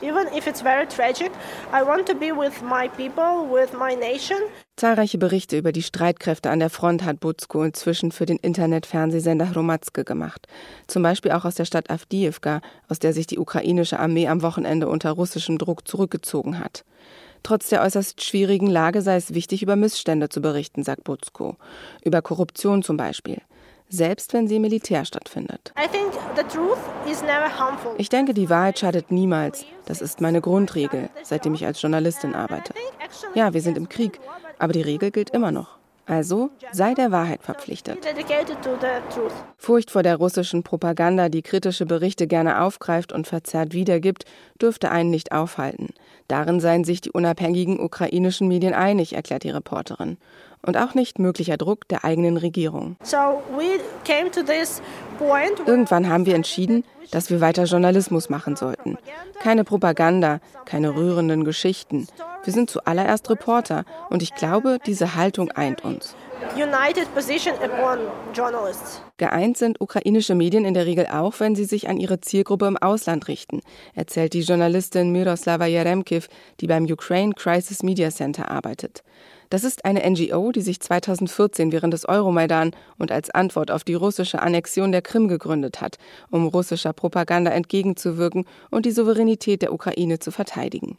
Zahlreiche 4.76 5.18
Berichte 5.18 5.56
über 5.56 5.70
die 5.70 5.84
Streitkräfte 5.84 6.50
an 6.50 6.58
der 6.58 6.68
Front 6.68 7.04
hat 7.04 7.20
Butsko 7.20 7.62
inzwischen 7.62 8.10
für 8.10 8.26
den 8.26 8.38
Internetfernsehsender 8.38 9.54
Hromadske 9.54 10.02
gemacht. 10.02 10.48
Zum 10.88 11.04
Beispiel 11.04 11.30
auch 11.30 11.44
aus 11.44 11.54
der 11.54 11.64
Stadt 11.64 11.90
Avdiivka, 11.90 12.60
aus 12.88 12.98
der 12.98 13.12
sich 13.12 13.28
die 13.28 13.38
ukrainische 13.38 14.00
Armee 14.00 14.26
am 14.26 14.42
Wochenende 14.42 14.88
unter 14.88 15.12
russischem 15.12 15.58
Druck 15.58 15.86
zurückgezogen 15.86 16.58
hat. 16.58 16.84
Trotz 17.44 17.68
der 17.68 17.82
äußerst 17.82 18.24
schwierigen 18.24 18.66
Lage 18.66 19.00
sei 19.00 19.14
es 19.14 19.32
wichtig, 19.32 19.62
über 19.62 19.76
Missstände 19.76 20.28
zu 20.28 20.40
berichten, 20.40 20.82
sagt 20.82 21.04
Butsko. 21.04 21.56
Über 22.02 22.20
Korruption 22.20 22.82
zum 22.82 22.96
Beispiel. 22.96 23.42
selbst 23.88 24.32
wenn 24.32 24.48
sie 24.48 24.56
im 24.56 24.62
Militär 24.62 25.04
stattfindet. 25.04 25.72
Ich 27.98 28.08
denke, 28.08 28.34
die 28.34 28.50
Wahrheit 28.50 28.78
schadet 28.78 29.10
niemals. 29.10 29.64
Das 29.86 30.00
ist 30.00 30.20
meine 30.20 30.40
Grundregel, 30.40 31.10
seitdem 31.22 31.54
ich 31.54 31.64
als 31.64 31.80
Journalistin 31.80 32.34
arbeite. 32.34 32.74
Ja, 33.34 33.54
wir 33.54 33.60
sind 33.60 33.76
im 33.76 33.88
Krieg, 33.88 34.18
aber 34.64 34.72
die 34.72 34.82
Regel 34.82 35.10
gilt 35.10 35.30
immer 35.30 35.52
noch. 35.52 35.76
Also 36.06 36.50
sei 36.72 36.92
der 36.92 37.10
Wahrheit 37.10 37.42
verpflichtet. 37.42 37.98
Furcht 39.56 39.90
vor 39.90 40.02
der 40.02 40.16
russischen 40.16 40.62
Propaganda, 40.62 41.30
die 41.30 41.40
kritische 41.40 41.86
Berichte 41.86 42.26
gerne 42.26 42.60
aufgreift 42.60 43.12
und 43.12 43.26
verzerrt 43.26 43.72
wiedergibt, 43.72 44.24
dürfte 44.60 44.90
einen 44.90 45.10
nicht 45.10 45.32
aufhalten. 45.32 45.94
Darin 46.28 46.60
seien 46.60 46.84
sich 46.84 47.00
die 47.00 47.10
unabhängigen 47.10 47.80
ukrainischen 47.80 48.48
Medien 48.48 48.74
einig, 48.74 49.14
erklärt 49.14 49.44
die 49.44 49.50
Reporterin. 49.50 50.18
Und 50.66 50.76
auch 50.76 50.94
nicht 50.94 51.18
möglicher 51.18 51.56
Druck 51.56 51.86
der 51.88 52.04
eigenen 52.04 52.36
Regierung. 52.36 52.96
Irgendwann 55.66 56.08
haben 56.08 56.26
wir 56.26 56.34
entschieden, 56.34 56.84
dass 57.10 57.30
wir 57.30 57.40
weiter 57.40 57.64
Journalismus 57.64 58.30
machen 58.30 58.56
sollten. 58.56 58.98
Keine 59.40 59.64
Propaganda, 59.64 60.40
keine 60.64 60.96
rührenden 60.96 61.44
Geschichten. 61.44 62.06
Wir 62.44 62.52
sind 62.52 62.70
zuallererst 62.70 63.30
Reporter 63.30 63.84
und 64.10 64.22
ich 64.22 64.34
glaube, 64.34 64.78
diese 64.86 65.14
Haltung 65.14 65.50
eint 65.50 65.84
uns. 65.84 66.14
Geeint 69.16 69.56
sind 69.56 69.80
ukrainische 69.80 70.34
Medien 70.34 70.64
in 70.64 70.74
der 70.74 70.86
Regel 70.86 71.06
auch, 71.06 71.40
wenn 71.40 71.54
sie 71.54 71.64
sich 71.64 71.88
an 71.88 71.98
ihre 71.98 72.20
Zielgruppe 72.20 72.66
im 72.66 72.76
Ausland 72.76 73.28
richten, 73.28 73.60
erzählt 73.94 74.34
die 74.34 74.42
Journalistin 74.42 75.10
Miroslava 75.10 75.66
Jeremkiv, 75.66 76.28
die 76.60 76.66
beim 76.66 76.84
Ukraine 76.84 77.32
Crisis 77.34 77.82
Media 77.82 78.10
Center 78.10 78.50
arbeitet. 78.50 79.02
Das 79.50 79.64
ist 79.64 79.84
eine 79.84 80.08
NGO, 80.08 80.52
die 80.52 80.62
sich 80.62 80.80
2014 80.80 81.72
während 81.72 81.92
des 81.92 82.08
Euromaidan 82.08 82.72
und 82.98 83.12
als 83.12 83.30
Antwort 83.30 83.70
auf 83.70 83.84
die 83.84 83.94
russische 83.94 84.40
Annexion 84.40 84.92
der 84.92 85.02
Krim 85.02 85.28
gegründet 85.28 85.80
hat, 85.80 85.98
um 86.30 86.46
russischer 86.46 86.92
Propaganda 86.92 87.50
entgegenzuwirken 87.50 88.44
und 88.70 88.86
die 88.86 88.92
Souveränität 88.92 89.62
der 89.62 89.72
Ukraine 89.72 90.18
zu 90.18 90.30
verteidigen. 90.30 90.98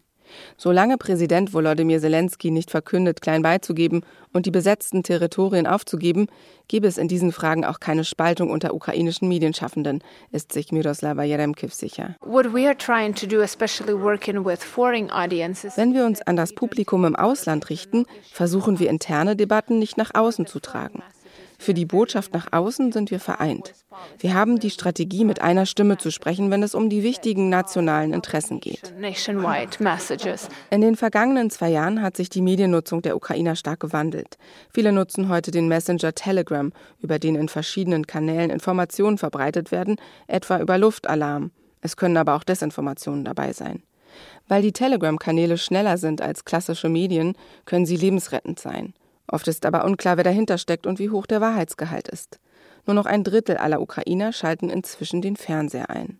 Solange 0.58 0.98
Präsident 0.98 1.54
Volodymyr 1.54 2.00
Zelensky 2.00 2.52
nicht 2.52 2.72
verkündet, 2.72 3.22
klein 3.22 3.42
beizugeben 3.42 4.02
und 4.34 4.46
die 4.46 4.52
besetzten 4.52 5.04
Territorien 5.04 5.68
aufzugeben, 5.68 6.28
gebe 6.68 6.88
es 6.88 6.98
in 6.98 7.08
diesen 7.08 7.32
Fragen 7.32 7.64
auch 7.66 7.80
keine 7.80 8.04
Spaltung 8.04 8.50
unter 8.50 8.74
ukrainischen 8.74 9.28
Medienschaffenden, 9.28 10.04
ist 10.32 10.52
sich 10.52 10.72
Miroslava 10.72 11.24
Jeremkiv 11.24 11.74
sicher. 11.74 12.16
Wenn 12.22 12.54
wir 15.94 16.06
uns 16.06 16.22
an 16.22 16.36
das 16.36 16.54
Publikum 16.54 17.06
im 17.06 17.16
Ausland 17.16 17.70
richten, 17.70 18.06
versuchen 18.32 18.80
wir 18.80 18.90
interne 18.90 19.36
Debatten 19.36 19.80
nicht 19.80 19.98
nach 19.98 20.12
außen 20.14 20.46
zu 20.48 20.60
tragen. 20.60 21.04
Für 21.58 21.74
die 21.74 21.86
Botschaft 21.86 22.34
nach 22.34 22.48
außen 22.52 22.92
sind 22.92 23.12
wir 23.12 23.20
vereint. 23.20 23.74
Wir 24.20 24.34
haben 24.34 24.60
die 24.60 24.70
Strategie, 24.70 25.26
mit 25.26 25.42
einer 25.42 25.66
Stimme 25.66 25.98
zu 25.98 26.12
sprechen, 26.12 26.52
wenn 26.52 26.64
es 26.64 26.76
um 26.76 26.90
die 26.90 27.04
wichtigen 27.04 27.50
nationalen 27.50 28.14
Interessen 28.14 28.60
geht. 28.60 28.94
In 30.70 30.82
den 30.82 30.96
vergangenen 30.96 31.50
zwei 31.50 31.70
Jahren 31.70 32.02
hat 32.02 32.18
sich 32.18 32.30
die 32.30 32.42
Mediennutzung 32.42 33.02
der 33.02 33.16
Ukrainer 33.16 33.56
stark 33.56 33.80
gewandelt. 33.80 34.38
Viele 34.74 34.92
nutzen 34.92 35.30
heute 35.30 35.52
den 35.52 35.68
Messenger 35.68 36.14
Telegram, 36.14 36.72
über 37.02 37.20
den 37.20 37.36
in 37.36 37.50
verschiedenen 37.50 38.08
Kanälen 38.08 38.50
Informationen 38.50 39.18
verbreitet 39.18 39.72
werden, 39.72 39.98
etwa 40.28 40.60
über 40.60 40.78
Luftalarm. 40.78 41.52
Es 41.82 41.98
können 41.98 42.18
aber 42.18 42.36
auch 42.36 42.44
Desinformationen 42.44 43.26
dabei 43.26 43.54
sein. 43.54 43.84
Weil 44.48 44.62
die 44.62 44.72
Telegram-Kanäle 44.72 45.58
schneller 45.58 45.98
sind 45.98 46.22
als 46.22 46.46
klassische 46.46 46.90
Medien, 46.90 47.36
können 47.66 47.86
sie 47.86 47.98
lebensrettend 47.98 48.60
sein. 48.60 48.94
Oft 49.28 49.48
ist 49.48 49.66
aber 49.66 49.86
unklar, 49.86 50.18
wer 50.18 50.24
dahinter 50.24 50.58
steckt 50.58 50.88
und 50.88 51.00
wie 51.00 51.10
hoch 51.10 51.26
der 51.26 51.42
Wahrheitsgehalt 51.42 52.08
ist. 52.08 52.40
Nur 52.86 52.94
noch 52.94 53.06
ein 53.06 53.24
Drittel 53.24 53.58
aller 53.58 53.82
Ukrainer 53.82 54.32
schalten 54.32 54.70
inzwischen 54.70 55.22
den 55.22 55.36
Fernseher 55.36 55.90
ein. 55.90 56.20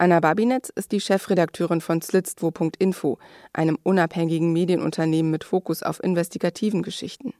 Anna 0.00 0.20
Babinetz 0.20 0.68
ist 0.68 0.92
die 0.92 1.00
Chefredakteurin 1.00 1.80
von 1.80 2.00
Slitzwo.info, 2.00 3.18
einem 3.52 3.78
unabhängigen 3.82 4.52
Medienunternehmen 4.52 5.32
mit 5.32 5.42
Fokus 5.42 5.82
auf 5.82 6.02
investigativen 6.02 6.84
Geschichten. 6.84 7.34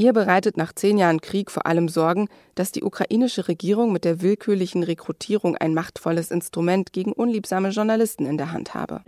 Ihr 0.00 0.14
bereitet 0.14 0.56
nach 0.56 0.72
zehn 0.72 0.96
Jahren 0.96 1.20
Krieg 1.20 1.50
vor 1.50 1.66
allem 1.66 1.90
Sorgen, 1.90 2.30
dass 2.54 2.72
die 2.72 2.84
ukrainische 2.84 3.48
Regierung 3.48 3.92
mit 3.92 4.06
der 4.06 4.22
willkürlichen 4.22 4.82
Rekrutierung 4.82 5.58
ein 5.58 5.74
machtvolles 5.74 6.30
Instrument 6.30 6.94
gegen 6.94 7.12
unliebsame 7.12 7.68
Journalisten 7.68 8.24
in 8.24 8.38
der 8.38 8.50
Hand 8.50 8.72
habe. 8.72 9.02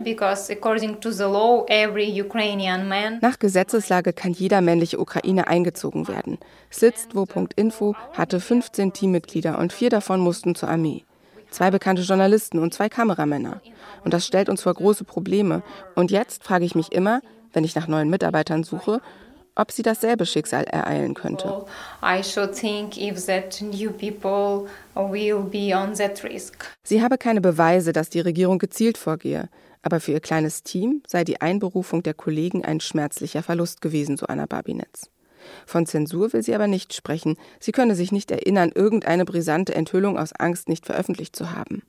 Nach 3.21 3.39
Gesetzeslage 3.39 4.13
kann 4.13 4.33
jeder 4.33 4.61
männliche 4.61 4.99
Ukrainer 4.99 5.47
eingezogen 5.47 6.07
werden. 6.07 6.37
Slitzwo.info 6.71 7.95
hatte 8.13 8.39
15 8.39 8.93
Teammitglieder 8.93 9.57
und 9.57 9.73
vier 9.73 9.89
davon 9.89 10.19
mussten 10.19 10.53
zur 10.53 10.69
Armee. 10.69 11.05
Zwei 11.49 11.71
bekannte 11.71 12.03
Journalisten 12.03 12.59
und 12.59 12.71
zwei 12.71 12.89
Kameramänner. 12.89 13.63
Und 14.03 14.13
das 14.13 14.27
stellt 14.27 14.47
uns 14.47 14.61
vor 14.61 14.75
große 14.75 15.05
Probleme. 15.05 15.63
Und 15.95 16.11
jetzt 16.11 16.43
frage 16.43 16.65
ich 16.65 16.75
mich 16.75 16.91
immer, 16.91 17.21
wenn 17.51 17.63
ich 17.63 17.73
nach 17.73 17.87
neuen 17.87 18.09
Mitarbeitern 18.09 18.63
suche, 18.63 19.01
ob 19.55 19.71
sie 19.71 19.83
dasselbe 19.83 20.25
Schicksal 20.25 20.63
ereilen 20.63 21.13
könnte. 21.13 21.65
Sie 26.83 27.01
habe 27.01 27.17
keine 27.17 27.41
Beweise, 27.41 27.93
dass 27.93 28.09
die 28.09 28.21
Regierung 28.21 28.59
gezielt 28.59 28.97
vorgehe, 28.97 29.49
aber 29.81 29.99
für 29.99 30.13
ihr 30.13 30.21
kleines 30.21 30.63
Team 30.63 31.03
sei 31.07 31.23
die 31.23 31.41
Einberufung 31.41 32.03
der 32.03 32.13
Kollegen 32.13 32.63
ein 32.65 32.79
schmerzlicher 32.79 33.43
Verlust 33.43 33.81
gewesen, 33.81 34.17
so 34.17 34.25
Anna 34.25 34.45
Babinetz. 34.45 35.09
Von 35.65 35.85
Zensur 35.85 36.31
will 36.33 36.41
sie 36.41 36.55
aber 36.55 36.67
nicht 36.67 36.93
sprechen. 36.93 37.37
Sie 37.59 37.73
könne 37.73 37.95
sich 37.95 38.11
nicht 38.11 38.31
erinnern, 38.31 38.71
irgendeine 38.73 39.25
brisante 39.25 39.75
Enthüllung 39.75 40.17
aus 40.17 40.33
Angst 40.33 40.69
nicht 40.69 40.85
veröffentlicht 40.85 41.35
zu 41.35 41.51
haben. 41.51 41.83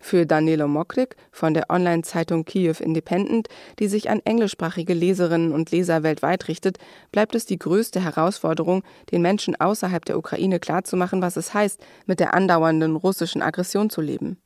Für 0.00 0.26
Danilo 0.26 0.68
Mokrik 0.68 1.16
von 1.30 1.54
der 1.54 1.70
Online-Zeitung 1.70 2.44
Kiew 2.44 2.76
Independent, 2.80 3.48
die 3.78 3.88
sich 3.88 4.10
an 4.10 4.20
englischsprachige 4.24 4.94
Leserinnen 4.94 5.52
und 5.52 5.70
Leser 5.70 6.02
weltweit 6.02 6.48
richtet, 6.48 6.78
bleibt 7.12 7.34
es 7.34 7.46
die 7.46 7.58
größte 7.58 8.00
Herausforderung, 8.00 8.82
den 9.10 9.22
Menschen 9.22 9.58
außerhalb 9.60 10.04
der 10.04 10.18
Ukraine 10.18 10.60
klarzumachen, 10.60 11.22
was 11.22 11.36
es 11.36 11.54
heißt, 11.54 11.80
mit 12.06 12.20
der 12.20 12.34
andauernden 12.34 12.96
russischen 12.96 13.42
Aggression 13.42 13.90
zu 13.90 14.00
leben. 14.00 14.38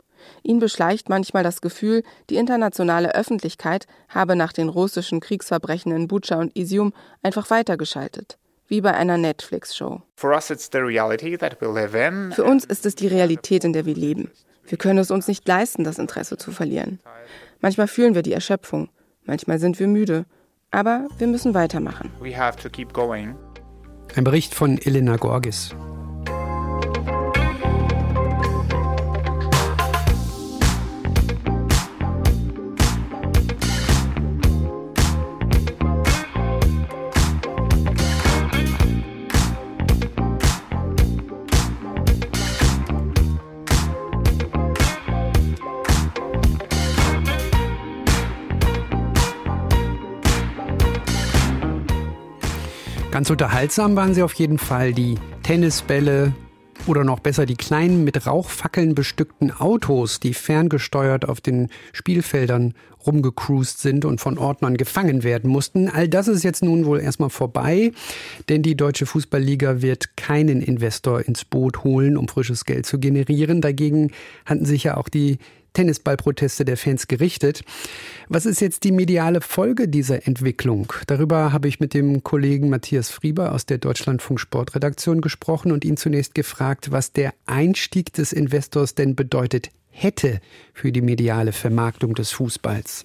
Ihn 0.42 0.58
beschleicht 0.58 1.08
manchmal 1.08 1.42
das 1.42 1.60
Gefühl, 1.60 2.02
die 2.28 2.36
internationale 2.36 3.14
Öffentlichkeit 3.14 3.86
habe 4.08 4.36
nach 4.36 4.52
den 4.52 4.68
russischen 4.68 5.20
Kriegsverbrechen 5.20 5.92
in 5.92 6.08
Bucha 6.08 6.36
und 6.36 6.56
Isium 6.56 6.92
einfach 7.22 7.50
weitergeschaltet 7.50 8.38
wie 8.68 8.82
bei 8.82 8.94
einer 8.94 9.16
Netflix-Show. 9.16 10.02
Für 12.32 12.44
uns 12.44 12.64
ist 12.64 12.86
es 12.86 12.94
die 12.94 13.06
Realität, 13.06 13.64
in 13.64 13.72
der 13.72 13.86
wir 13.86 13.94
leben. 13.94 14.30
Wir 14.68 14.78
können 14.78 14.98
es 14.98 15.10
uns 15.10 15.26
nicht 15.28 15.48
leisten, 15.48 15.82
das 15.82 15.98
Interesse 15.98 16.36
zu 16.36 16.52
verlieren. 16.52 17.00
Manchmal 17.60 17.88
fühlen 17.88 18.14
wir 18.14 18.22
die 18.22 18.32
Erschöpfung, 18.32 18.90
manchmal 19.24 19.58
sind 19.58 19.78
wir 19.80 19.88
müde, 19.88 20.26
aber 20.70 21.08
wir 21.18 21.26
müssen 21.26 21.54
weitermachen. 21.54 22.10
Ein 24.14 24.24
Bericht 24.24 24.54
von 24.54 24.78
Elena 24.78 25.16
Gorgis. 25.16 25.74
Ganz 53.18 53.30
unterhaltsam 53.30 53.96
waren 53.96 54.14
sie 54.14 54.22
auf 54.22 54.34
jeden 54.34 54.58
Fall 54.58 54.92
die 54.92 55.16
Tennisbälle 55.42 56.34
oder 56.86 57.02
noch 57.02 57.18
besser 57.18 57.46
die 57.46 57.56
kleinen 57.56 58.04
mit 58.04 58.28
Rauchfackeln 58.28 58.94
bestückten 58.94 59.50
Autos, 59.50 60.20
die 60.20 60.34
ferngesteuert 60.34 61.28
auf 61.28 61.40
den 61.40 61.68
Spielfeldern 61.92 62.74
rumgecruised 63.04 63.80
sind 63.80 64.04
und 64.04 64.20
von 64.20 64.38
Ordnern 64.38 64.76
gefangen 64.76 65.24
werden 65.24 65.50
mussten. 65.50 65.88
All 65.88 66.06
das 66.08 66.28
ist 66.28 66.44
jetzt 66.44 66.62
nun 66.62 66.84
wohl 66.84 67.00
erstmal 67.00 67.30
vorbei, 67.30 67.90
denn 68.48 68.62
die 68.62 68.76
Deutsche 68.76 69.04
Fußballliga 69.04 69.82
wird 69.82 70.16
keinen 70.16 70.62
Investor 70.62 71.20
ins 71.20 71.44
Boot 71.44 71.82
holen, 71.82 72.16
um 72.16 72.28
frisches 72.28 72.66
Geld 72.66 72.86
zu 72.86 73.00
generieren. 73.00 73.60
Dagegen 73.60 74.12
hatten 74.46 74.64
sich 74.64 74.84
ja 74.84 74.96
auch 74.96 75.08
die 75.08 75.38
Tennisballproteste 75.72 76.64
der 76.64 76.76
Fans 76.76 77.08
gerichtet. 77.08 77.62
Was 78.28 78.46
ist 78.46 78.60
jetzt 78.60 78.84
die 78.84 78.92
mediale 78.92 79.40
Folge 79.40 79.88
dieser 79.88 80.26
Entwicklung? 80.26 80.92
Darüber 81.06 81.52
habe 81.52 81.68
ich 81.68 81.80
mit 81.80 81.94
dem 81.94 82.22
Kollegen 82.22 82.68
Matthias 82.68 83.10
Frieber 83.10 83.52
aus 83.52 83.66
der 83.66 83.78
Deutschlandfunk 83.78 84.40
Sportredaktion 84.40 85.20
gesprochen 85.20 85.72
und 85.72 85.84
ihn 85.84 85.96
zunächst 85.96 86.34
gefragt, 86.34 86.90
was 86.90 87.12
der 87.12 87.32
Einstieg 87.46 88.12
des 88.12 88.32
Investors 88.32 88.94
denn 88.94 89.14
bedeutet 89.14 89.70
hätte 89.90 90.40
für 90.72 90.92
die 90.92 91.02
mediale 91.02 91.52
Vermarktung 91.52 92.14
des 92.14 92.30
Fußballs. 92.30 93.04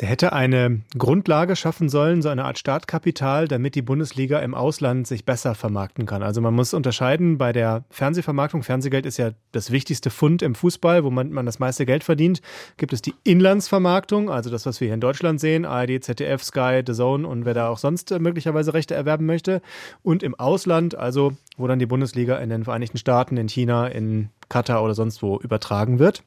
Der 0.00 0.08
hätte 0.08 0.32
eine 0.32 0.80
Grundlage 0.96 1.56
schaffen 1.56 1.90
sollen, 1.90 2.22
so 2.22 2.30
eine 2.30 2.46
Art 2.46 2.58
Startkapital, 2.58 3.48
damit 3.48 3.74
die 3.74 3.82
Bundesliga 3.82 4.38
im 4.38 4.54
Ausland 4.54 5.06
sich 5.06 5.26
besser 5.26 5.54
vermarkten 5.54 6.06
kann. 6.06 6.22
Also 6.22 6.40
man 6.40 6.54
muss 6.54 6.72
unterscheiden 6.72 7.36
bei 7.36 7.52
der 7.52 7.84
Fernsehvermarktung. 7.90 8.62
Fernsehgeld 8.62 9.04
ist 9.04 9.18
ja 9.18 9.32
das 9.52 9.70
wichtigste 9.70 10.08
Fund 10.08 10.40
im 10.40 10.54
Fußball, 10.54 11.04
wo 11.04 11.10
man, 11.10 11.32
man 11.32 11.44
das 11.44 11.58
meiste 11.58 11.84
Geld 11.84 12.02
verdient. 12.02 12.40
Gibt 12.78 12.94
es 12.94 13.02
die 13.02 13.12
Inlandsvermarktung, 13.24 14.30
also 14.30 14.48
das, 14.48 14.64
was 14.64 14.80
wir 14.80 14.86
hier 14.86 14.94
in 14.94 15.02
Deutschland 15.02 15.38
sehen, 15.38 15.66
ARD, 15.66 16.02
ZDF, 16.02 16.42
Sky, 16.42 16.80
The 16.86 16.94
Zone 16.94 17.28
und 17.28 17.44
wer 17.44 17.52
da 17.52 17.68
auch 17.68 17.78
sonst 17.78 18.18
möglicherweise 18.18 18.72
Rechte 18.72 18.94
erwerben 18.94 19.26
möchte. 19.26 19.60
Und 20.02 20.22
im 20.22 20.34
Ausland, 20.34 20.94
also 20.94 21.34
wo 21.58 21.66
dann 21.66 21.78
die 21.78 21.84
Bundesliga 21.84 22.38
in 22.38 22.48
den 22.48 22.64
Vereinigten 22.64 22.96
Staaten, 22.96 23.36
in 23.36 23.50
China, 23.50 23.86
in 23.86 24.30
Katar 24.48 24.82
oder 24.82 24.94
sonst 24.94 25.22
wo 25.22 25.38
übertragen 25.38 25.98
wird. 25.98 26.22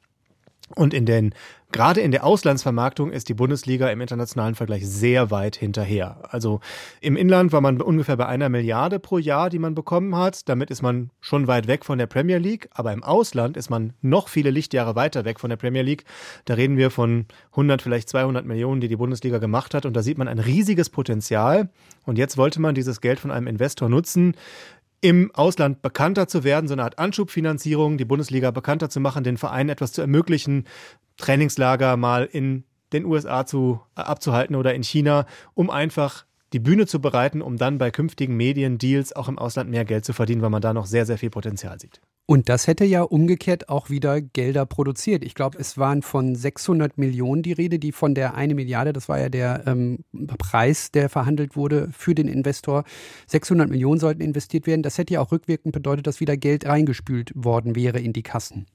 Und 0.76 0.94
in 0.94 1.06
den, 1.06 1.36
gerade 1.72 2.02
in 2.02 2.12
der 2.12 2.26
Auslandsvermarktung 2.26 3.12
ist 3.12 3.30
die 3.30 3.34
Bundesliga 3.34 3.90
im 3.90 4.02
internationalen 4.02 4.56
Vergleich 4.56 4.88
sehr 4.88 5.30
weit 5.30 5.56
hinterher. 5.56 6.18
Also 6.30 6.62
im 7.00 7.16
Inland 7.16 7.52
war 7.52 7.62
man 7.62 7.82
ungefähr 7.82 8.18
bei 8.18 8.26
einer 8.26 8.50
Milliarde 8.50 9.00
pro 9.00 9.18
Jahr, 9.18 9.50
die 9.50 9.60
man 9.60 9.76
bekommen 9.76 10.16
hat. 10.16 10.50
Damit 10.50 10.72
ist 10.72 10.82
man 10.82 11.12
schon 11.22 11.48
weit 11.48 11.68
weg 11.68 11.86
von 11.86 11.98
der 11.98 12.08
Premier 12.08 12.38
League. 12.38 12.70
Aber 12.72 12.92
im 12.92 13.04
Ausland 13.04 13.56
ist 13.56 13.70
man 13.70 13.94
noch 14.02 14.30
viele 14.30 14.50
Lichtjahre 14.50 14.96
weiter 14.96 15.26
weg 15.26 15.40
von 15.40 15.50
der 15.50 15.58
Premier 15.58 15.84
League. 15.84 16.06
Da 16.46 16.56
reden 16.56 16.78
wir 16.78 16.90
von 16.90 17.26
100, 17.52 17.82
vielleicht 17.82 18.10
200 18.10 18.46
Millionen, 18.46 18.82
die 18.82 18.88
die 18.88 18.96
Bundesliga 18.96 19.38
gemacht 19.38 19.74
hat. 19.74 19.86
Und 19.86 19.96
da 19.96 20.02
sieht 20.02 20.18
man 20.18 20.28
ein 20.28 20.40
riesiges 20.40 20.90
Potenzial. 20.90 21.70
Und 22.06 22.18
jetzt 22.18 22.38
wollte 22.38 22.62
man 22.62 22.74
dieses 22.74 23.00
Geld 23.00 23.20
von 23.20 23.32
einem 23.32 23.48
Investor 23.48 23.90
nutzen, 23.90 24.36
im 25.04 25.32
Ausland 25.36 25.82
bekannter 25.82 26.30
zu 26.30 26.46
werden, 26.46 26.70
so 26.70 26.74
eine 26.74 26.84
Art 26.84 26.98
Anschubfinanzierung, 26.98 27.98
die 27.98 28.06
Bundesliga 28.06 28.52
bekannter 28.52 28.90
zu 28.90 29.02
machen, 29.02 29.26
den 29.26 29.36
Vereinen 29.36 29.70
etwas 29.70 29.92
zu 29.92 30.00
ermöglichen, 30.00 30.64
Trainingslager 31.18 31.98
mal 31.98 32.24
in 32.24 32.64
den 32.94 33.04
USA 33.04 33.46
zu, 33.46 33.82
äh, 33.98 34.02
abzuhalten 34.02 34.56
oder 34.56 34.74
in 34.74 34.82
China, 34.82 35.26
um 35.56 35.70
einfach 35.70 36.26
die 36.54 36.60
Bühne 36.60 36.86
zu 36.88 37.02
bereiten, 37.02 37.42
um 37.42 37.58
dann 37.58 37.78
bei 37.78 37.92
künftigen 37.92 38.38
Mediendeals 38.38 39.14
auch 39.14 39.28
im 39.28 39.40
Ausland 39.40 39.70
mehr 39.70 39.86
Geld 39.86 40.06
zu 40.06 40.14
verdienen, 40.14 40.42
weil 40.42 40.50
man 40.50 40.62
da 40.62 40.74
noch 40.74 40.86
sehr, 40.86 41.06
sehr 41.06 41.18
viel 41.18 41.30
Potenzial 41.30 41.80
sieht. 41.80 42.00
Und 42.26 42.48
das 42.48 42.68
hätte 42.68 42.86
ja 42.86 43.02
umgekehrt 43.02 43.68
auch 43.68 43.90
wieder 43.90 44.22
Gelder 44.22 44.66
produziert. 44.66 45.26
Ich 45.26 45.36
glaube, 45.36 45.58
es 45.60 45.78
waren 45.78 46.02
von 46.02 46.36
600 46.36 46.98
Millionen 46.98 47.44
die 47.44 47.52
Rede, 47.52 47.80
die 47.80 47.92
von 47.92 48.16
der 48.16 48.36
eine 48.36 48.56
Milliarde, 48.56 48.94
das 48.94 49.10
war 49.10 49.20
ja 49.20 49.28
der 49.28 49.64
ähm, 49.68 50.06
Preis, 50.38 50.90
der 50.92 51.10
verhandelt 51.10 51.58
wurde 51.58 51.90
für 51.92 52.16
den 52.16 52.30
Investor. 52.30 52.86
600 53.28 53.70
Millionen 53.70 54.00
sollten 54.00 54.22
investiert 54.22 54.68
werden. 54.68 54.84
Das 54.84 54.98
hätte 54.98 55.16
ja 55.16 55.20
auch 55.20 55.34
rückwirkend 55.34 55.74
bedeutet, 55.74 56.08
dass 56.08 56.22
wieder 56.22 56.38
Geld 56.38 56.66
reingespült 56.66 57.34
worden 57.36 57.76
wäre 57.76 58.00
in 58.00 58.14
die 58.14 58.24
Kassen. 58.24 58.68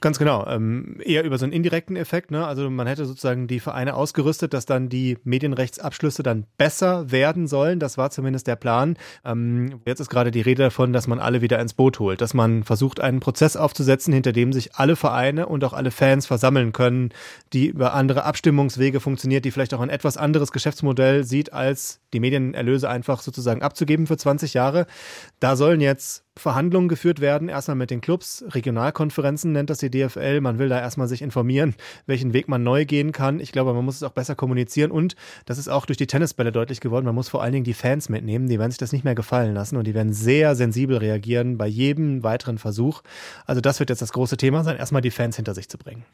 Ganz 0.00 0.18
genau. 0.18 0.46
Ähm, 0.46 0.98
eher 1.04 1.24
über 1.24 1.36
so 1.36 1.44
einen 1.44 1.52
indirekten 1.52 1.96
Effekt. 1.96 2.30
Ne? 2.30 2.46
Also 2.46 2.70
man 2.70 2.86
hätte 2.86 3.04
sozusagen 3.04 3.46
die 3.46 3.60
Vereine 3.60 3.94
ausgerüstet, 3.94 4.54
dass 4.54 4.64
dann 4.64 4.88
die 4.88 5.18
Medienrechtsabschlüsse 5.22 6.22
dann 6.22 6.46
besser 6.56 7.10
werden 7.16 7.46
sollen. 7.46 7.80
Das 7.80 7.96
war 7.96 8.10
zumindest 8.10 8.46
der 8.46 8.56
Plan. 8.56 8.96
Ähm, 9.24 9.80
jetzt 9.86 10.00
ist 10.00 10.10
gerade 10.10 10.30
die 10.30 10.42
Rede 10.42 10.64
davon, 10.64 10.92
dass 10.92 11.06
man 11.06 11.18
alle 11.18 11.40
wieder 11.40 11.58
ins 11.58 11.72
Boot 11.72 11.98
holt, 11.98 12.20
dass 12.20 12.34
man 12.34 12.62
versucht, 12.62 13.00
einen 13.00 13.20
Prozess 13.20 13.56
aufzusetzen, 13.56 14.12
hinter 14.12 14.32
dem 14.32 14.52
sich 14.52 14.74
alle 14.74 14.96
Vereine 14.96 15.46
und 15.46 15.64
auch 15.64 15.72
alle 15.72 15.90
Fans 15.90 16.26
versammeln 16.26 16.72
können, 16.72 17.10
die 17.54 17.68
über 17.68 17.94
andere 17.94 18.24
Abstimmungswege 18.24 19.00
funktioniert, 19.00 19.44
die 19.46 19.50
vielleicht 19.50 19.72
auch 19.72 19.80
ein 19.80 19.88
etwas 19.88 20.18
anderes 20.18 20.52
Geschäftsmodell 20.52 21.24
sieht, 21.24 21.52
als 21.52 22.00
die 22.16 22.20
Medienerlöse 22.20 22.88
einfach 22.88 23.20
sozusagen 23.20 23.62
abzugeben 23.62 24.06
für 24.06 24.16
20 24.16 24.54
Jahre. 24.54 24.86
Da 25.38 25.56
sollen 25.56 25.80
jetzt 25.80 26.24
Verhandlungen 26.38 26.88
geführt 26.88 27.20
werden, 27.20 27.48
erstmal 27.48 27.76
mit 27.76 27.90
den 27.90 28.02
Clubs, 28.02 28.44
Regionalkonferenzen 28.50 29.52
nennt 29.52 29.70
das 29.70 29.78
die 29.78 29.90
DFL. 29.90 30.42
Man 30.42 30.58
will 30.58 30.68
da 30.68 30.78
erstmal 30.78 31.08
sich 31.08 31.22
informieren, 31.22 31.74
welchen 32.04 32.34
Weg 32.34 32.46
man 32.46 32.62
neu 32.62 32.84
gehen 32.84 33.12
kann. 33.12 33.40
Ich 33.40 33.52
glaube, 33.52 33.72
man 33.72 33.84
muss 33.84 33.96
es 33.96 34.02
auch 34.02 34.10
besser 34.10 34.34
kommunizieren 34.34 34.90
und 34.90 35.16
das 35.46 35.56
ist 35.56 35.68
auch 35.68 35.86
durch 35.86 35.96
die 35.96 36.06
Tennisbälle 36.06 36.52
deutlich 36.52 36.80
geworden. 36.80 37.06
Man 37.06 37.14
muss 37.14 37.30
vor 37.30 37.42
allen 37.42 37.54
Dingen 37.54 37.64
die 37.64 37.72
Fans 37.72 38.10
mitnehmen, 38.10 38.48
die 38.48 38.58
werden 38.58 38.70
sich 38.70 38.78
das 38.78 38.92
nicht 38.92 39.04
mehr 39.04 39.14
gefallen 39.14 39.54
lassen 39.54 39.78
und 39.78 39.86
die 39.86 39.94
werden 39.94 40.12
sehr 40.12 40.54
sensibel 40.56 40.98
reagieren 40.98 41.56
bei 41.56 41.66
jedem 41.66 42.22
weiteren 42.22 42.58
Versuch. 42.58 43.02
Also 43.46 43.62
das 43.62 43.78
wird 43.80 43.88
jetzt 43.88 44.02
das 44.02 44.12
große 44.12 44.36
Thema 44.36 44.62
sein, 44.62 44.76
erstmal 44.76 45.02
die 45.02 45.10
Fans 45.10 45.36
hinter 45.36 45.54
sich 45.54 45.70
zu 45.70 45.78
bringen. 45.78 46.04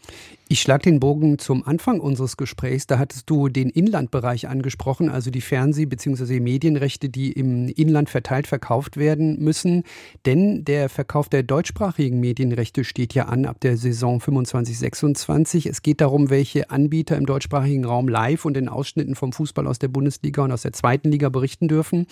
Ich 0.46 0.60
schlage 0.60 0.84
den 0.84 1.00
Bogen 1.00 1.40
zum 1.40 1.66
Anfang 1.66 1.98
unseres 1.98 2.36
Gesprächs. 2.36 2.86
Da 2.86 3.00
hattest 3.00 3.28
du 3.28 3.48
den 3.48 3.70
Inlandbereich 3.70 4.46
angesprochen, 4.46 5.08
also 5.08 5.32
die 5.32 5.40
Fernseh- 5.40 5.86
bzw. 5.92 6.40
Medienrechte, 6.40 7.10
die 7.10 7.32
im 7.32 7.68
Inland 7.68 8.08
verteilt 8.08 8.46
verkauft 8.46 8.96
werden 8.96 9.38
müssen. 9.38 9.84
Denn 10.24 10.64
der 10.64 10.88
Verkauf 10.88 11.28
der 11.28 11.42
deutschsprachigen 11.42 12.18
Medienrechte 12.18 12.84
steht 12.84 13.12
ja 13.12 13.26
an 13.26 13.44
ab 13.44 13.60
der 13.60 13.76
Saison 13.76 14.20
25-26. 14.20 15.68
Es 15.68 15.82
geht 15.82 16.00
darum, 16.00 16.30
welche 16.30 16.70
Anbieter 16.70 17.16
im 17.18 17.26
deutschsprachigen 17.26 17.84
Raum 17.84 18.08
live 18.08 18.46
und 18.46 18.56
in 18.56 18.68
Ausschnitten 18.68 19.14
vom 19.14 19.32
Fußball 19.32 19.66
aus 19.66 19.78
der 19.78 19.88
Bundesliga 19.88 20.42
und 20.42 20.52
aus 20.52 20.62
der 20.62 20.72
zweiten 20.72 21.10
Liga 21.10 21.28
berichten 21.28 21.68
dürfen. 21.68 22.06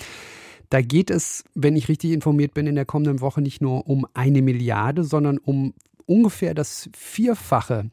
Da 0.68 0.82
geht 0.82 1.10
es, 1.10 1.44
wenn 1.54 1.74
ich 1.74 1.88
richtig 1.88 2.12
informiert 2.12 2.52
bin, 2.52 2.66
in 2.66 2.74
der 2.76 2.84
kommenden 2.84 3.20
Woche 3.20 3.40
nicht 3.40 3.62
nur 3.62 3.88
um 3.88 4.06
eine 4.12 4.42
Milliarde, 4.42 5.02
sondern 5.02 5.38
um 5.38 5.72
ungefähr 6.04 6.54
das 6.54 6.90
Vierfache. 6.94 7.90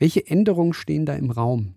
Welche 0.00 0.26
Änderungen 0.26 0.72
stehen 0.72 1.04
da 1.04 1.14
im 1.14 1.30
Raum? 1.30 1.74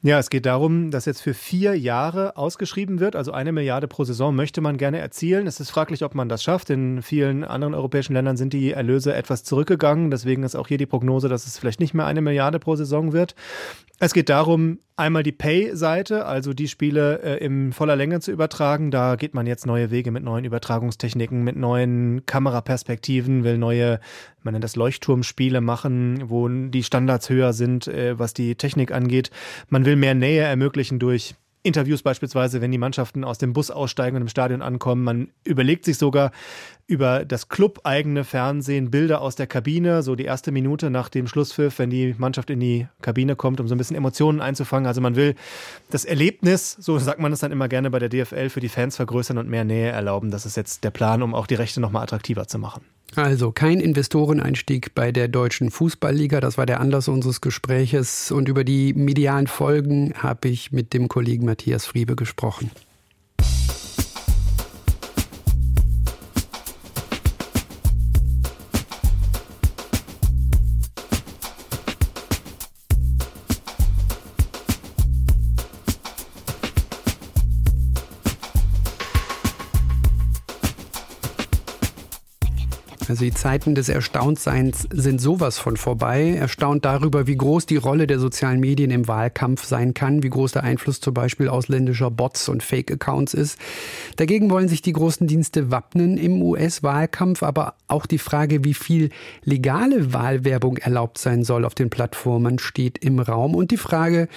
Ja, 0.00 0.20
es 0.20 0.30
geht 0.30 0.46
darum, 0.46 0.92
dass 0.92 1.06
jetzt 1.06 1.22
für 1.22 1.34
vier 1.34 1.76
Jahre 1.76 2.36
ausgeschrieben 2.36 3.00
wird. 3.00 3.16
Also 3.16 3.32
eine 3.32 3.50
Milliarde 3.50 3.88
pro 3.88 4.04
Saison 4.04 4.32
möchte 4.36 4.60
man 4.60 4.76
gerne 4.76 4.98
erzielen. 4.98 5.48
Es 5.48 5.58
ist 5.58 5.70
fraglich, 5.70 6.04
ob 6.04 6.14
man 6.14 6.28
das 6.28 6.44
schafft. 6.44 6.70
In 6.70 7.02
vielen 7.02 7.42
anderen 7.42 7.74
europäischen 7.74 8.12
Ländern 8.12 8.36
sind 8.36 8.52
die 8.52 8.70
Erlöse 8.70 9.12
etwas 9.12 9.42
zurückgegangen. 9.42 10.12
Deswegen 10.12 10.44
ist 10.44 10.54
auch 10.54 10.68
hier 10.68 10.78
die 10.78 10.86
Prognose, 10.86 11.28
dass 11.28 11.46
es 11.46 11.58
vielleicht 11.58 11.80
nicht 11.80 11.94
mehr 11.94 12.06
eine 12.06 12.20
Milliarde 12.20 12.60
pro 12.60 12.76
Saison 12.76 13.12
wird. 13.12 13.34
Es 13.98 14.14
geht 14.14 14.28
darum, 14.28 14.78
einmal 14.94 15.24
die 15.24 15.32
Pay-Seite, 15.32 16.26
also 16.26 16.54
die 16.54 16.68
Spiele 16.68 17.20
äh, 17.20 17.44
in 17.44 17.72
voller 17.72 17.96
Länge 17.96 18.20
zu 18.20 18.30
übertragen. 18.30 18.92
Da 18.92 19.16
geht 19.16 19.34
man 19.34 19.48
jetzt 19.48 19.66
neue 19.66 19.90
Wege 19.90 20.12
mit 20.12 20.22
neuen 20.22 20.44
Übertragungstechniken, 20.44 21.42
mit 21.42 21.56
neuen 21.56 22.24
Kameraperspektiven, 22.24 23.42
will 23.42 23.58
neue, 23.58 23.98
man 24.48 24.54
nennt 24.54 24.64
das 24.64 24.76
Leuchtturmspiele 24.76 25.60
machen, 25.60 26.30
wo 26.30 26.48
die 26.48 26.82
Standards 26.82 27.28
höher 27.28 27.52
sind, 27.52 27.86
äh, 27.86 28.18
was 28.18 28.32
die 28.32 28.54
Technik 28.54 28.92
angeht. 28.92 29.30
Man 29.68 29.84
will 29.84 29.94
mehr 29.94 30.14
Nähe 30.14 30.40
ermöglichen 30.40 30.98
durch 30.98 31.34
Interviews 31.62 32.00
beispielsweise, 32.02 32.62
wenn 32.62 32.72
die 32.72 32.78
Mannschaften 32.78 33.24
aus 33.24 33.36
dem 33.36 33.52
Bus 33.52 33.70
aussteigen 33.70 34.16
und 34.16 34.22
im 34.22 34.28
Stadion 34.28 34.62
ankommen. 34.62 35.04
Man 35.04 35.28
überlegt 35.44 35.84
sich 35.84 35.98
sogar 35.98 36.32
über 36.88 37.26
das 37.26 37.48
club-eigene 37.50 38.24
Fernsehen 38.24 38.90
Bilder 38.90 39.20
aus 39.20 39.36
der 39.36 39.46
Kabine, 39.46 40.02
so 40.02 40.16
die 40.16 40.24
erste 40.24 40.50
Minute 40.50 40.88
nach 40.88 41.10
dem 41.10 41.28
Schlusspfiff, 41.28 41.78
wenn 41.78 41.90
die 41.90 42.14
Mannschaft 42.16 42.48
in 42.48 42.60
die 42.60 42.88
Kabine 43.02 43.36
kommt, 43.36 43.60
um 43.60 43.68
so 43.68 43.74
ein 43.74 43.78
bisschen 43.78 43.96
Emotionen 43.96 44.40
einzufangen. 44.40 44.86
Also 44.86 45.02
man 45.02 45.14
will 45.14 45.34
das 45.90 46.06
Erlebnis, 46.06 46.72
so 46.80 46.98
sagt 46.98 47.20
man 47.20 47.30
es 47.30 47.40
dann 47.40 47.52
immer 47.52 47.68
gerne 47.68 47.90
bei 47.90 47.98
der 47.98 48.08
DFL, 48.08 48.48
für 48.48 48.60
die 48.60 48.70
Fans 48.70 48.96
vergrößern 48.96 49.36
und 49.36 49.50
mehr 49.50 49.64
Nähe 49.64 49.90
erlauben. 49.90 50.30
Das 50.30 50.46
ist 50.46 50.56
jetzt 50.56 50.82
der 50.82 50.90
Plan, 50.90 51.22
um 51.22 51.34
auch 51.34 51.46
die 51.46 51.56
Rechte 51.56 51.80
nochmal 51.80 52.04
attraktiver 52.04 52.48
zu 52.48 52.58
machen. 52.58 52.82
Also 53.16 53.52
kein 53.52 53.80
Investoreneinstieg 53.80 54.94
bei 54.94 55.12
der 55.12 55.28
deutschen 55.28 55.70
Fußballliga, 55.70 56.40
das 56.40 56.56
war 56.56 56.64
der 56.64 56.80
Anlass 56.80 57.08
unseres 57.08 57.42
Gespräches. 57.42 58.30
Und 58.30 58.48
über 58.48 58.64
die 58.64 58.94
medialen 58.94 59.46
Folgen 59.46 60.14
habe 60.16 60.48
ich 60.48 60.72
mit 60.72 60.94
dem 60.94 61.08
Kollegen 61.08 61.44
Matthias 61.44 61.84
Friebe 61.84 62.16
gesprochen. 62.16 62.70
Also 83.08 83.24
die 83.24 83.32
Zeiten 83.32 83.74
des 83.74 83.88
Erstauntseins 83.88 84.86
sind 84.92 85.18
sowas 85.18 85.58
von 85.58 85.78
vorbei. 85.78 86.34
Erstaunt 86.38 86.84
darüber, 86.84 87.26
wie 87.26 87.36
groß 87.36 87.64
die 87.64 87.76
Rolle 87.76 88.06
der 88.06 88.18
sozialen 88.18 88.60
Medien 88.60 88.90
im 88.90 89.08
Wahlkampf 89.08 89.64
sein 89.64 89.94
kann, 89.94 90.22
wie 90.22 90.28
groß 90.28 90.52
der 90.52 90.64
Einfluss 90.64 91.00
zum 91.00 91.14
Beispiel 91.14 91.48
ausländischer 91.48 92.10
Bots 92.10 92.50
und 92.50 92.62
Fake-Accounts 92.62 93.32
ist. 93.32 93.58
Dagegen 94.16 94.50
wollen 94.50 94.68
sich 94.68 94.82
die 94.82 94.92
großen 94.92 95.26
Dienste 95.26 95.70
wappnen 95.70 96.18
im 96.18 96.42
US-Wahlkampf, 96.42 97.42
aber 97.42 97.74
auch 97.86 98.04
die 98.04 98.18
Frage, 98.18 98.64
wie 98.64 98.74
viel 98.74 99.08
legale 99.42 100.12
Wahlwerbung 100.12 100.76
erlaubt 100.76 101.16
sein 101.16 101.44
soll 101.44 101.64
auf 101.64 101.74
den 101.74 101.88
Plattformen, 101.88 102.58
steht 102.58 102.98
im 102.98 103.20
Raum. 103.20 103.54
Und 103.54 103.70
die 103.70 103.78
Frage, 103.78 104.28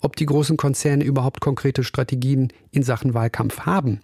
ob 0.00 0.16
die 0.16 0.26
großen 0.26 0.56
Konzerne 0.56 1.04
überhaupt 1.04 1.40
konkrete 1.40 1.84
Strategien 1.84 2.52
in 2.72 2.82
Sachen 2.82 3.14
Wahlkampf 3.14 3.60
haben. 3.60 4.00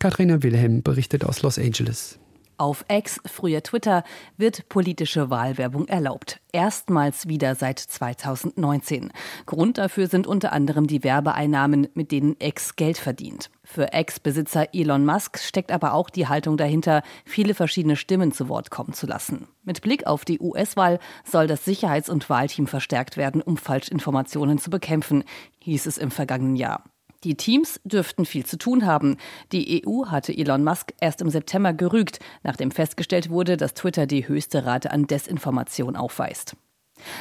Katharina 0.00 0.42
Wilhelm 0.42 0.82
berichtet 0.82 1.24
aus 1.24 1.42
Los 1.42 1.58
Angeles. 1.58 2.18
Auf 2.56 2.84
X, 2.88 3.20
früher 3.26 3.62
Twitter, 3.62 4.04
wird 4.36 4.68
politische 4.68 5.28
Wahlwerbung 5.28 5.88
erlaubt. 5.88 6.40
Erstmals 6.52 7.26
wieder 7.26 7.56
seit 7.56 7.80
2019. 7.80 9.10
Grund 9.44 9.78
dafür 9.78 10.06
sind 10.06 10.26
unter 10.26 10.52
anderem 10.52 10.86
die 10.86 11.02
Werbeeinnahmen, 11.02 11.88
mit 11.94 12.12
denen 12.12 12.36
X 12.38 12.76
Geld 12.76 12.96
verdient. 12.96 13.50
Für 13.64 13.92
Ex-Besitzer 13.92 14.68
Elon 14.72 15.04
Musk 15.04 15.38
steckt 15.38 15.72
aber 15.72 15.94
auch 15.94 16.10
die 16.10 16.28
Haltung 16.28 16.56
dahinter, 16.56 17.02
viele 17.24 17.54
verschiedene 17.54 17.96
Stimmen 17.96 18.30
zu 18.30 18.48
Wort 18.48 18.70
kommen 18.70 18.92
zu 18.92 19.06
lassen. 19.06 19.48
Mit 19.64 19.82
Blick 19.82 20.06
auf 20.06 20.24
die 20.24 20.38
US-Wahl 20.38 21.00
soll 21.24 21.48
das 21.48 21.64
Sicherheits- 21.64 22.10
und 22.10 22.30
Wahlteam 22.30 22.68
verstärkt 22.68 23.16
werden, 23.16 23.42
um 23.42 23.56
Falschinformationen 23.56 24.58
zu 24.58 24.70
bekämpfen, 24.70 25.24
hieß 25.58 25.86
es 25.86 25.98
im 25.98 26.12
vergangenen 26.12 26.54
Jahr. 26.54 26.84
Die 27.24 27.36
Teams 27.36 27.80
dürften 27.84 28.26
viel 28.26 28.44
zu 28.44 28.58
tun 28.58 28.84
haben. 28.84 29.16
Die 29.50 29.82
EU 29.86 30.06
hatte 30.06 30.36
Elon 30.36 30.62
Musk 30.62 30.92
erst 31.00 31.22
im 31.22 31.30
September 31.30 31.72
gerügt, 31.72 32.20
nachdem 32.42 32.70
festgestellt 32.70 33.30
wurde, 33.30 33.56
dass 33.56 33.72
Twitter 33.72 34.06
die 34.06 34.28
höchste 34.28 34.66
Rate 34.66 34.90
an 34.90 35.06
Desinformation 35.06 35.96
aufweist. 35.96 36.54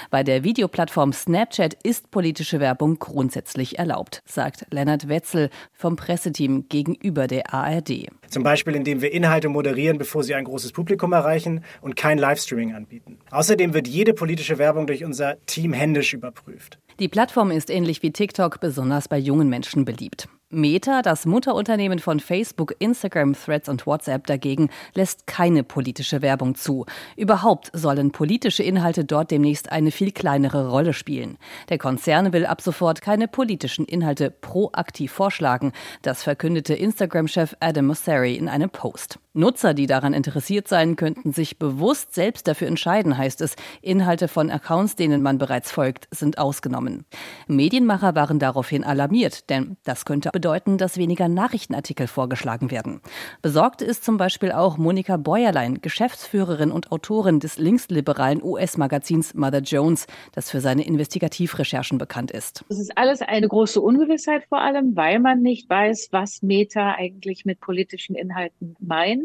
Bei 0.09 0.23
der 0.23 0.43
Videoplattform 0.43 1.13
Snapchat 1.13 1.75
ist 1.83 2.11
politische 2.11 2.59
Werbung 2.59 2.99
grundsätzlich 2.99 3.79
erlaubt, 3.79 4.21
sagt 4.25 4.65
Lennart 4.71 5.07
Wetzel 5.07 5.49
vom 5.71 5.95
Presseteam 5.95 6.67
gegenüber 6.69 7.27
der 7.27 7.53
ARD. 7.53 8.07
Zum 8.29 8.43
Beispiel, 8.43 8.75
indem 8.75 9.01
wir 9.01 9.11
Inhalte 9.11 9.49
moderieren, 9.49 9.97
bevor 9.97 10.23
sie 10.23 10.35
ein 10.35 10.45
großes 10.45 10.73
Publikum 10.73 11.13
erreichen 11.13 11.63
und 11.81 11.95
kein 11.95 12.17
Livestreaming 12.17 12.73
anbieten. 12.73 13.19
Außerdem 13.31 13.73
wird 13.73 13.87
jede 13.87 14.13
politische 14.13 14.57
Werbung 14.57 14.87
durch 14.87 15.03
unser 15.03 15.37
Team 15.45 15.73
händisch 15.73 16.13
überprüft. 16.13 16.79
Die 17.03 17.09
Plattform 17.09 17.51
ist 17.51 17.69
ähnlich 17.69 18.01
wie 18.01 18.13
TikTok 18.13 18.61
besonders 18.61 19.09
bei 19.09 19.17
jungen 19.17 19.49
Menschen 19.49 19.83
beliebt. 19.83 20.29
Meta, 20.49 21.01
das 21.01 21.25
Mutterunternehmen 21.25 21.99
von 21.99 22.21
Facebook, 22.21 22.75
Instagram, 22.79 23.33
Threads 23.33 23.67
und 23.67 23.85
WhatsApp 23.85 24.25
dagegen, 24.25 24.69
lässt 24.93 25.27
keine 25.27 25.65
politische 25.65 26.21
Werbung 26.21 26.55
zu. 26.55 26.85
Überhaupt 27.17 27.71
sollen 27.73 28.13
politische 28.13 28.63
Inhalte 28.63 29.03
dort 29.03 29.31
demnächst 29.31 29.69
eine 29.69 29.91
viel 29.91 30.13
kleinere 30.13 30.69
Rolle 30.69 30.93
spielen. 30.93 31.37
Der 31.67 31.77
Konzern 31.77 32.31
will 32.31 32.45
ab 32.45 32.61
sofort 32.61 33.01
keine 33.01 33.27
politischen 33.27 33.83
Inhalte 33.83 34.31
proaktiv 34.31 35.11
vorschlagen. 35.11 35.73
Das 36.03 36.23
verkündete 36.23 36.73
Instagram-Chef 36.73 37.57
Adam 37.59 37.87
Mosseri 37.87 38.35
in 38.35 38.47
einem 38.47 38.69
Post. 38.69 39.19
Nutzer, 39.35 39.73
die 39.73 39.87
daran 39.87 40.13
interessiert 40.13 40.67
sein, 40.67 40.95
könnten 40.95 41.33
sich 41.33 41.57
bewusst 41.57 42.13
selbst 42.13 42.47
dafür 42.47 42.67
entscheiden, 42.67 43.17
heißt 43.17 43.41
es. 43.41 43.55
Inhalte 43.81 44.27
von 44.27 44.51
Accounts, 44.51 44.95
denen 44.95 45.23
man 45.23 45.39
bereits 45.39 45.71
folgt, 45.71 46.07
sind 46.11 46.37
ausgenommen. 46.37 47.05
Medienmacher 47.47 48.13
waren 48.13 48.37
daraufhin 48.37 48.83
alarmiert, 48.83 49.49
denn 49.49 49.77
das 49.85 50.05
könnte 50.05 50.29
bedeuten, 50.31 50.77
dass 50.77 50.97
weniger 50.97 51.27
Nachrichtenartikel 51.27 52.05
vorgeschlagen 52.05 52.69
werden. 52.69 53.01
Besorgt 53.41 53.81
ist 53.81 54.03
zum 54.03 54.17
Beispiel 54.17 54.51
auch 54.51 54.77
Monika 54.77 55.17
Bäuerlein, 55.17 55.81
Geschäftsführerin 55.81 56.69
und 56.69 56.91
Autorin 56.91 57.39
des 57.39 57.57
linksliberalen 57.57 58.43
US-Magazins 58.43 59.33
Mother 59.33 59.61
Jones, 59.61 60.05
das 60.33 60.51
für 60.51 60.61
seine 60.61 60.85
Investigativrecherchen 60.85 61.97
bekannt 61.97 62.29
ist. 62.29 62.63
Es 62.69 62.79
ist 62.79 62.95
alles 62.95 63.21
eine 63.23 63.47
große 63.47 63.81
Ungewissheit 63.81 64.43
vor 64.47 64.61
allem, 64.61 64.95
weil 64.95 65.19
man 65.19 65.41
nicht 65.41 65.67
weiß, 65.69 66.09
was 66.11 66.43
Meta 66.43 66.93
eigentlich 66.93 67.45
mit 67.45 67.59
politischen 67.59 68.15
Inhalten 68.15 68.75
meint. 68.79 69.22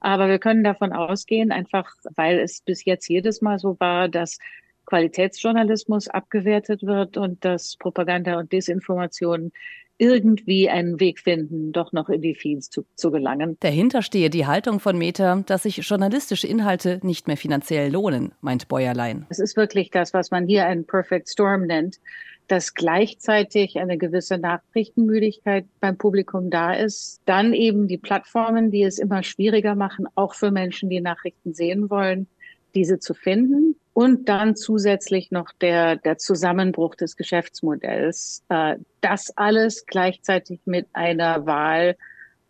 Aber 0.00 0.28
wir 0.28 0.38
können 0.38 0.62
davon 0.62 0.92
ausgehen, 0.92 1.52
einfach 1.52 1.90
weil 2.14 2.38
es 2.38 2.60
bis 2.60 2.84
jetzt 2.84 3.08
jedes 3.08 3.40
Mal 3.40 3.58
so 3.58 3.76
war, 3.80 4.08
dass 4.08 4.38
Qualitätsjournalismus 4.86 6.08
abgewertet 6.08 6.82
wird 6.82 7.16
und 7.16 7.44
dass 7.44 7.76
Propaganda 7.76 8.38
und 8.38 8.52
Desinformation 8.52 9.52
irgendwie 9.98 10.68
einen 10.68 11.00
Weg 11.00 11.20
finden, 11.20 11.72
doch 11.72 11.92
noch 11.92 12.08
in 12.08 12.20
die 12.20 12.34
Feeds 12.34 12.68
zu, 12.68 12.84
zu 12.96 13.10
gelangen. 13.10 13.56
Dahinter 13.60 14.02
stehe 14.02 14.28
die 14.28 14.46
Haltung 14.46 14.78
von 14.78 14.98
Meta, 14.98 15.42
dass 15.46 15.62
sich 15.62 15.78
journalistische 15.78 16.46
Inhalte 16.46 17.00
nicht 17.02 17.26
mehr 17.26 17.36
finanziell 17.36 17.90
lohnen, 17.90 18.32
meint 18.42 18.68
Bäuerlein. 18.68 19.26
Es 19.30 19.38
ist 19.38 19.56
wirklich 19.56 19.90
das, 19.90 20.12
was 20.12 20.30
man 20.30 20.46
hier 20.46 20.66
einen 20.66 20.86
Perfect 20.86 21.30
Storm 21.30 21.62
nennt, 21.62 21.98
dass 22.48 22.74
gleichzeitig 22.74 23.78
eine 23.78 23.98
gewisse 23.98 24.38
Nachrichtenmüdigkeit 24.38 25.66
beim 25.80 25.96
Publikum 25.96 26.50
da 26.50 26.72
ist. 26.72 27.20
Dann 27.24 27.52
eben 27.52 27.88
die 27.88 27.98
Plattformen, 27.98 28.70
die 28.70 28.82
es 28.82 28.98
immer 28.98 29.22
schwieriger 29.22 29.74
machen, 29.74 30.06
auch 30.14 30.34
für 30.34 30.50
Menschen, 30.50 30.88
die 30.88 31.00
Nachrichten 31.00 31.54
sehen 31.54 31.90
wollen, 31.90 32.26
diese 32.74 32.98
zu 32.98 33.14
finden. 33.14 33.76
Und 33.92 34.28
dann 34.28 34.56
zusätzlich 34.56 35.30
noch 35.30 35.52
der, 35.60 35.96
der 35.96 36.18
Zusammenbruch 36.18 36.94
des 36.94 37.16
Geschäftsmodells. 37.16 38.42
Äh, 38.50 38.76
das 39.00 39.36
alles 39.36 39.86
gleichzeitig 39.86 40.60
mit 40.66 40.86
einer 40.92 41.46
Wahl, 41.46 41.96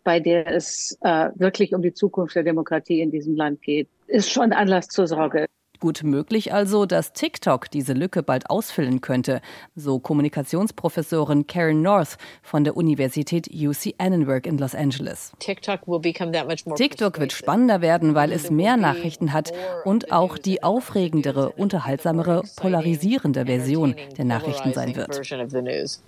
bei 0.03 0.19
der 0.19 0.47
es 0.47 0.97
äh, 1.01 1.29
wirklich 1.35 1.73
um 1.73 1.81
die 1.81 1.93
Zukunft 1.93 2.35
der 2.35 2.43
Demokratie 2.43 3.01
in 3.01 3.11
diesem 3.11 3.35
Land 3.35 3.61
geht, 3.61 3.87
ist 4.07 4.31
schon 4.31 4.53
Anlass 4.53 4.87
zur 4.87 5.07
Sorge. 5.07 5.47
Gut 5.79 6.01
möglich 6.01 6.53
also, 6.53 6.87
dass 6.87 7.13
TikTok 7.13 7.69
diese 7.69 7.93
Lücke 7.93 8.23
bald 8.23 8.49
ausfüllen 8.49 8.99
könnte, 9.01 9.41
so 9.75 9.99
Kommunikationsprofessorin 9.99 11.45
Karen 11.45 11.83
North 11.83 12.17
von 12.41 12.63
der 12.63 12.75
Universität 12.75 13.47
UC 13.53 13.93
Annenberg 13.99 14.47
in 14.47 14.57
Los 14.57 14.73
Angeles. 14.73 15.33
TikTok 15.39 17.19
wird 17.19 17.31
spannender 17.31 17.81
werden, 17.81 18.15
weil 18.15 18.31
es 18.31 18.49
mehr 18.49 18.75
Nachrichten 18.75 19.33
hat 19.33 19.51
und 19.85 20.11
auch 20.11 20.39
die 20.39 20.63
aufregendere, 20.63 21.51
unterhaltsamere, 21.51 22.41
polarisierende 22.55 23.45
Version 23.45 23.95
der 24.17 24.25
Nachrichten 24.25 24.73
sein 24.73 24.95
wird. 24.95 25.21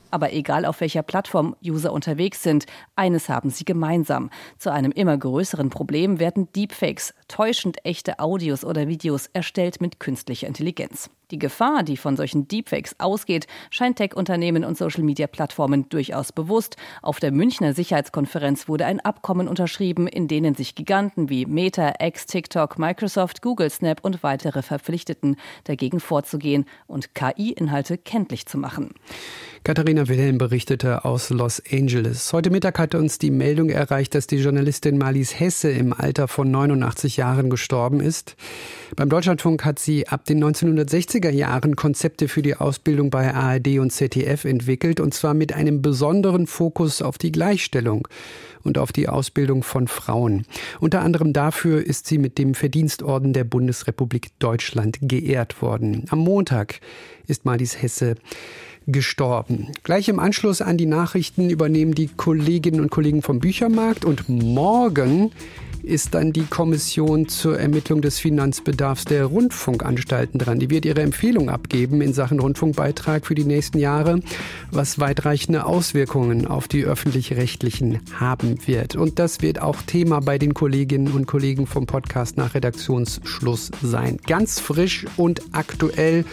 Aber 0.09 0.33
egal 0.33 0.65
auf 0.65 0.81
welcher 0.81 1.03
Plattform 1.03 1.55
User 1.63 1.93
unterwegs 1.93 2.41
sind, 2.41 2.65
eines 2.95 3.29
haben 3.29 3.51
sie 3.51 3.65
gemeinsam. 3.65 4.31
Zu 4.57 4.71
einem 4.71 4.91
immer 4.91 5.15
größeren 5.15 5.69
Problem 5.69 6.19
werden 6.19 6.51
Deepfakes, 6.53 7.13
täuschend 7.27 7.85
echte 7.85 8.17
Audios 8.17 8.65
oder 8.65 8.87
Videos 8.87 9.27
erstellt 9.27 9.58
erstellt 9.59 9.81
mit 9.81 9.99
künstlicher 9.99 10.47
Intelligenz. 10.47 11.09
Die 11.31 11.37
Gefahr, 11.37 11.83
die 11.83 11.95
von 11.95 12.17
solchen 12.17 12.47
Deepfakes 12.47 12.95
ausgeht, 12.99 13.45
scheint 13.69 13.97
Tech-Unternehmen 13.97 14.65
und 14.65 14.75
Social-Media-Plattformen 14.75 15.87
durchaus 15.89 16.31
bewusst. 16.31 16.75
Auf 17.03 17.19
der 17.19 17.31
Münchner 17.31 17.75
Sicherheitskonferenz 17.75 18.67
wurde 18.67 18.87
ein 18.87 18.99
Abkommen 18.99 19.47
unterschrieben, 19.47 20.07
in 20.07 20.27
denen 20.27 20.55
sich 20.55 20.73
Giganten 20.73 21.29
wie 21.29 21.45
Meta, 21.45 21.93
X, 21.99 22.25
TikTok, 22.25 22.79
Microsoft, 22.79 23.43
Google, 23.43 23.69
Snap 23.69 24.03
und 24.03 24.23
weitere 24.23 24.63
verpflichteten, 24.63 25.35
dagegen 25.65 25.99
vorzugehen 25.99 26.65
und 26.87 27.13
KI-Inhalte 27.13 27.99
kenntlich 27.99 28.47
zu 28.47 28.57
machen. 28.57 28.95
Katharina 29.63 30.07
Wilhelm 30.07 30.37
berichtete 30.37 31.05
aus 31.05 31.29
Los 31.29 31.61
Angeles. 31.71 32.33
Heute 32.33 32.49
Mittag 32.49 32.79
hatte 32.79 32.97
uns 32.97 33.19
die 33.19 33.29
Meldung 33.29 33.69
erreicht, 33.69 34.15
dass 34.15 34.25
die 34.25 34.37
Journalistin 34.37 34.97
Marlies 34.97 35.37
Hesse 35.39 35.69
im 35.69 35.93
Alter 35.93 36.27
von 36.27 36.49
89 36.49 37.17
Jahren 37.17 37.49
gestorben 37.49 37.99
ist. 37.99 38.35
Beim 38.95 39.09
Deutschlandfunk 39.09 39.65
hat 39.65 39.77
sie 39.77 40.07
ab 40.07 40.25
den 40.25 40.39
1960er 41.19 41.29
Jahren 41.31 41.75
Konzepte 41.75 42.27
für 42.27 42.41
die 42.41 42.55
Ausbildung 42.55 43.09
bei 43.09 43.33
ARD 43.33 43.79
und 43.79 43.91
ZDF 43.91 44.45
entwickelt, 44.45 44.99
und 44.99 45.13
zwar 45.13 45.33
mit 45.33 45.53
einem 45.53 45.81
besonderen 45.81 46.47
Fokus 46.47 47.01
auf 47.01 47.17
die 47.17 47.31
Gleichstellung 47.31 48.07
und 48.63 48.77
auf 48.77 48.91
die 48.91 49.07
Ausbildung 49.07 49.63
von 49.63 49.87
Frauen. 49.87 50.45
Unter 50.79 51.01
anderem 51.01 51.33
dafür 51.33 51.85
ist 51.85 52.07
sie 52.07 52.17
mit 52.17 52.37
dem 52.37 52.55
Verdienstorden 52.55 53.33
der 53.33 53.43
Bundesrepublik 53.43 54.29
Deutschland 54.39 54.97
geehrt 55.01 55.61
worden. 55.61 56.05
Am 56.09 56.19
Montag 56.19 56.79
ist 57.27 57.45
Marlies 57.45 57.81
Hesse 57.81 58.15
gestorben. 58.87 59.67
Gleich 59.83 60.09
im 60.09 60.19
Anschluss 60.19 60.61
an 60.61 60.77
die 60.77 60.85
Nachrichten 60.85 61.49
übernehmen 61.49 61.93
die 61.93 62.07
Kolleginnen 62.07 62.81
und 62.81 62.89
Kollegen 62.89 63.21
vom 63.21 63.39
Büchermarkt 63.39 64.05
und 64.05 64.29
morgen 64.29 65.31
ist 65.83 66.13
dann 66.13 66.33
die 66.33 66.45
Kommission 66.45 67.27
zur 67.27 67.59
Ermittlung 67.59 68.01
des 68.01 68.19
Finanzbedarfs 68.19 69.05
der 69.05 69.25
Rundfunkanstalten 69.25 70.39
dran. 70.39 70.59
Die 70.59 70.69
wird 70.69 70.85
ihre 70.85 71.01
Empfehlung 71.01 71.49
abgeben 71.49 72.01
in 72.01 72.13
Sachen 72.13 72.39
Rundfunkbeitrag 72.39 73.25
für 73.25 73.35
die 73.35 73.43
nächsten 73.43 73.79
Jahre, 73.79 74.19
was 74.71 74.99
weitreichende 74.99 75.65
Auswirkungen 75.65 76.47
auf 76.47 76.67
die 76.67 76.83
öffentlich-rechtlichen 76.83 77.99
haben 78.19 78.57
wird. 78.67 78.95
Und 78.95 79.19
das 79.19 79.41
wird 79.41 79.61
auch 79.61 79.81
Thema 79.81 80.19
bei 80.19 80.37
den 80.37 80.53
Kolleginnen 80.53 81.11
und 81.11 81.25
Kollegen 81.25 81.67
vom 81.67 81.85
Podcast 81.85 82.37
nach 82.37 82.53
Redaktionsschluss 82.53 83.71
sein. 83.81 84.17
Ganz 84.27 84.59
frisch 84.59 85.05
und 85.17 85.41
aktuell 85.51 86.25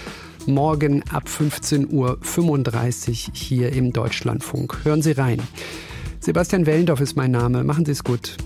morgen 0.46 1.02
ab 1.10 1.28
15.35 1.28 1.88
Uhr 1.90 3.34
hier 3.34 3.72
im 3.72 3.92
Deutschlandfunk. 3.92 4.84
Hören 4.84 5.02
Sie 5.02 5.12
rein. 5.12 5.40
Sebastian 6.20 6.66
Wellendorf 6.66 7.00
ist 7.00 7.16
mein 7.16 7.30
Name. 7.30 7.64
Machen 7.64 7.84
Sie 7.84 7.92
es 7.92 8.02
gut. 8.02 8.36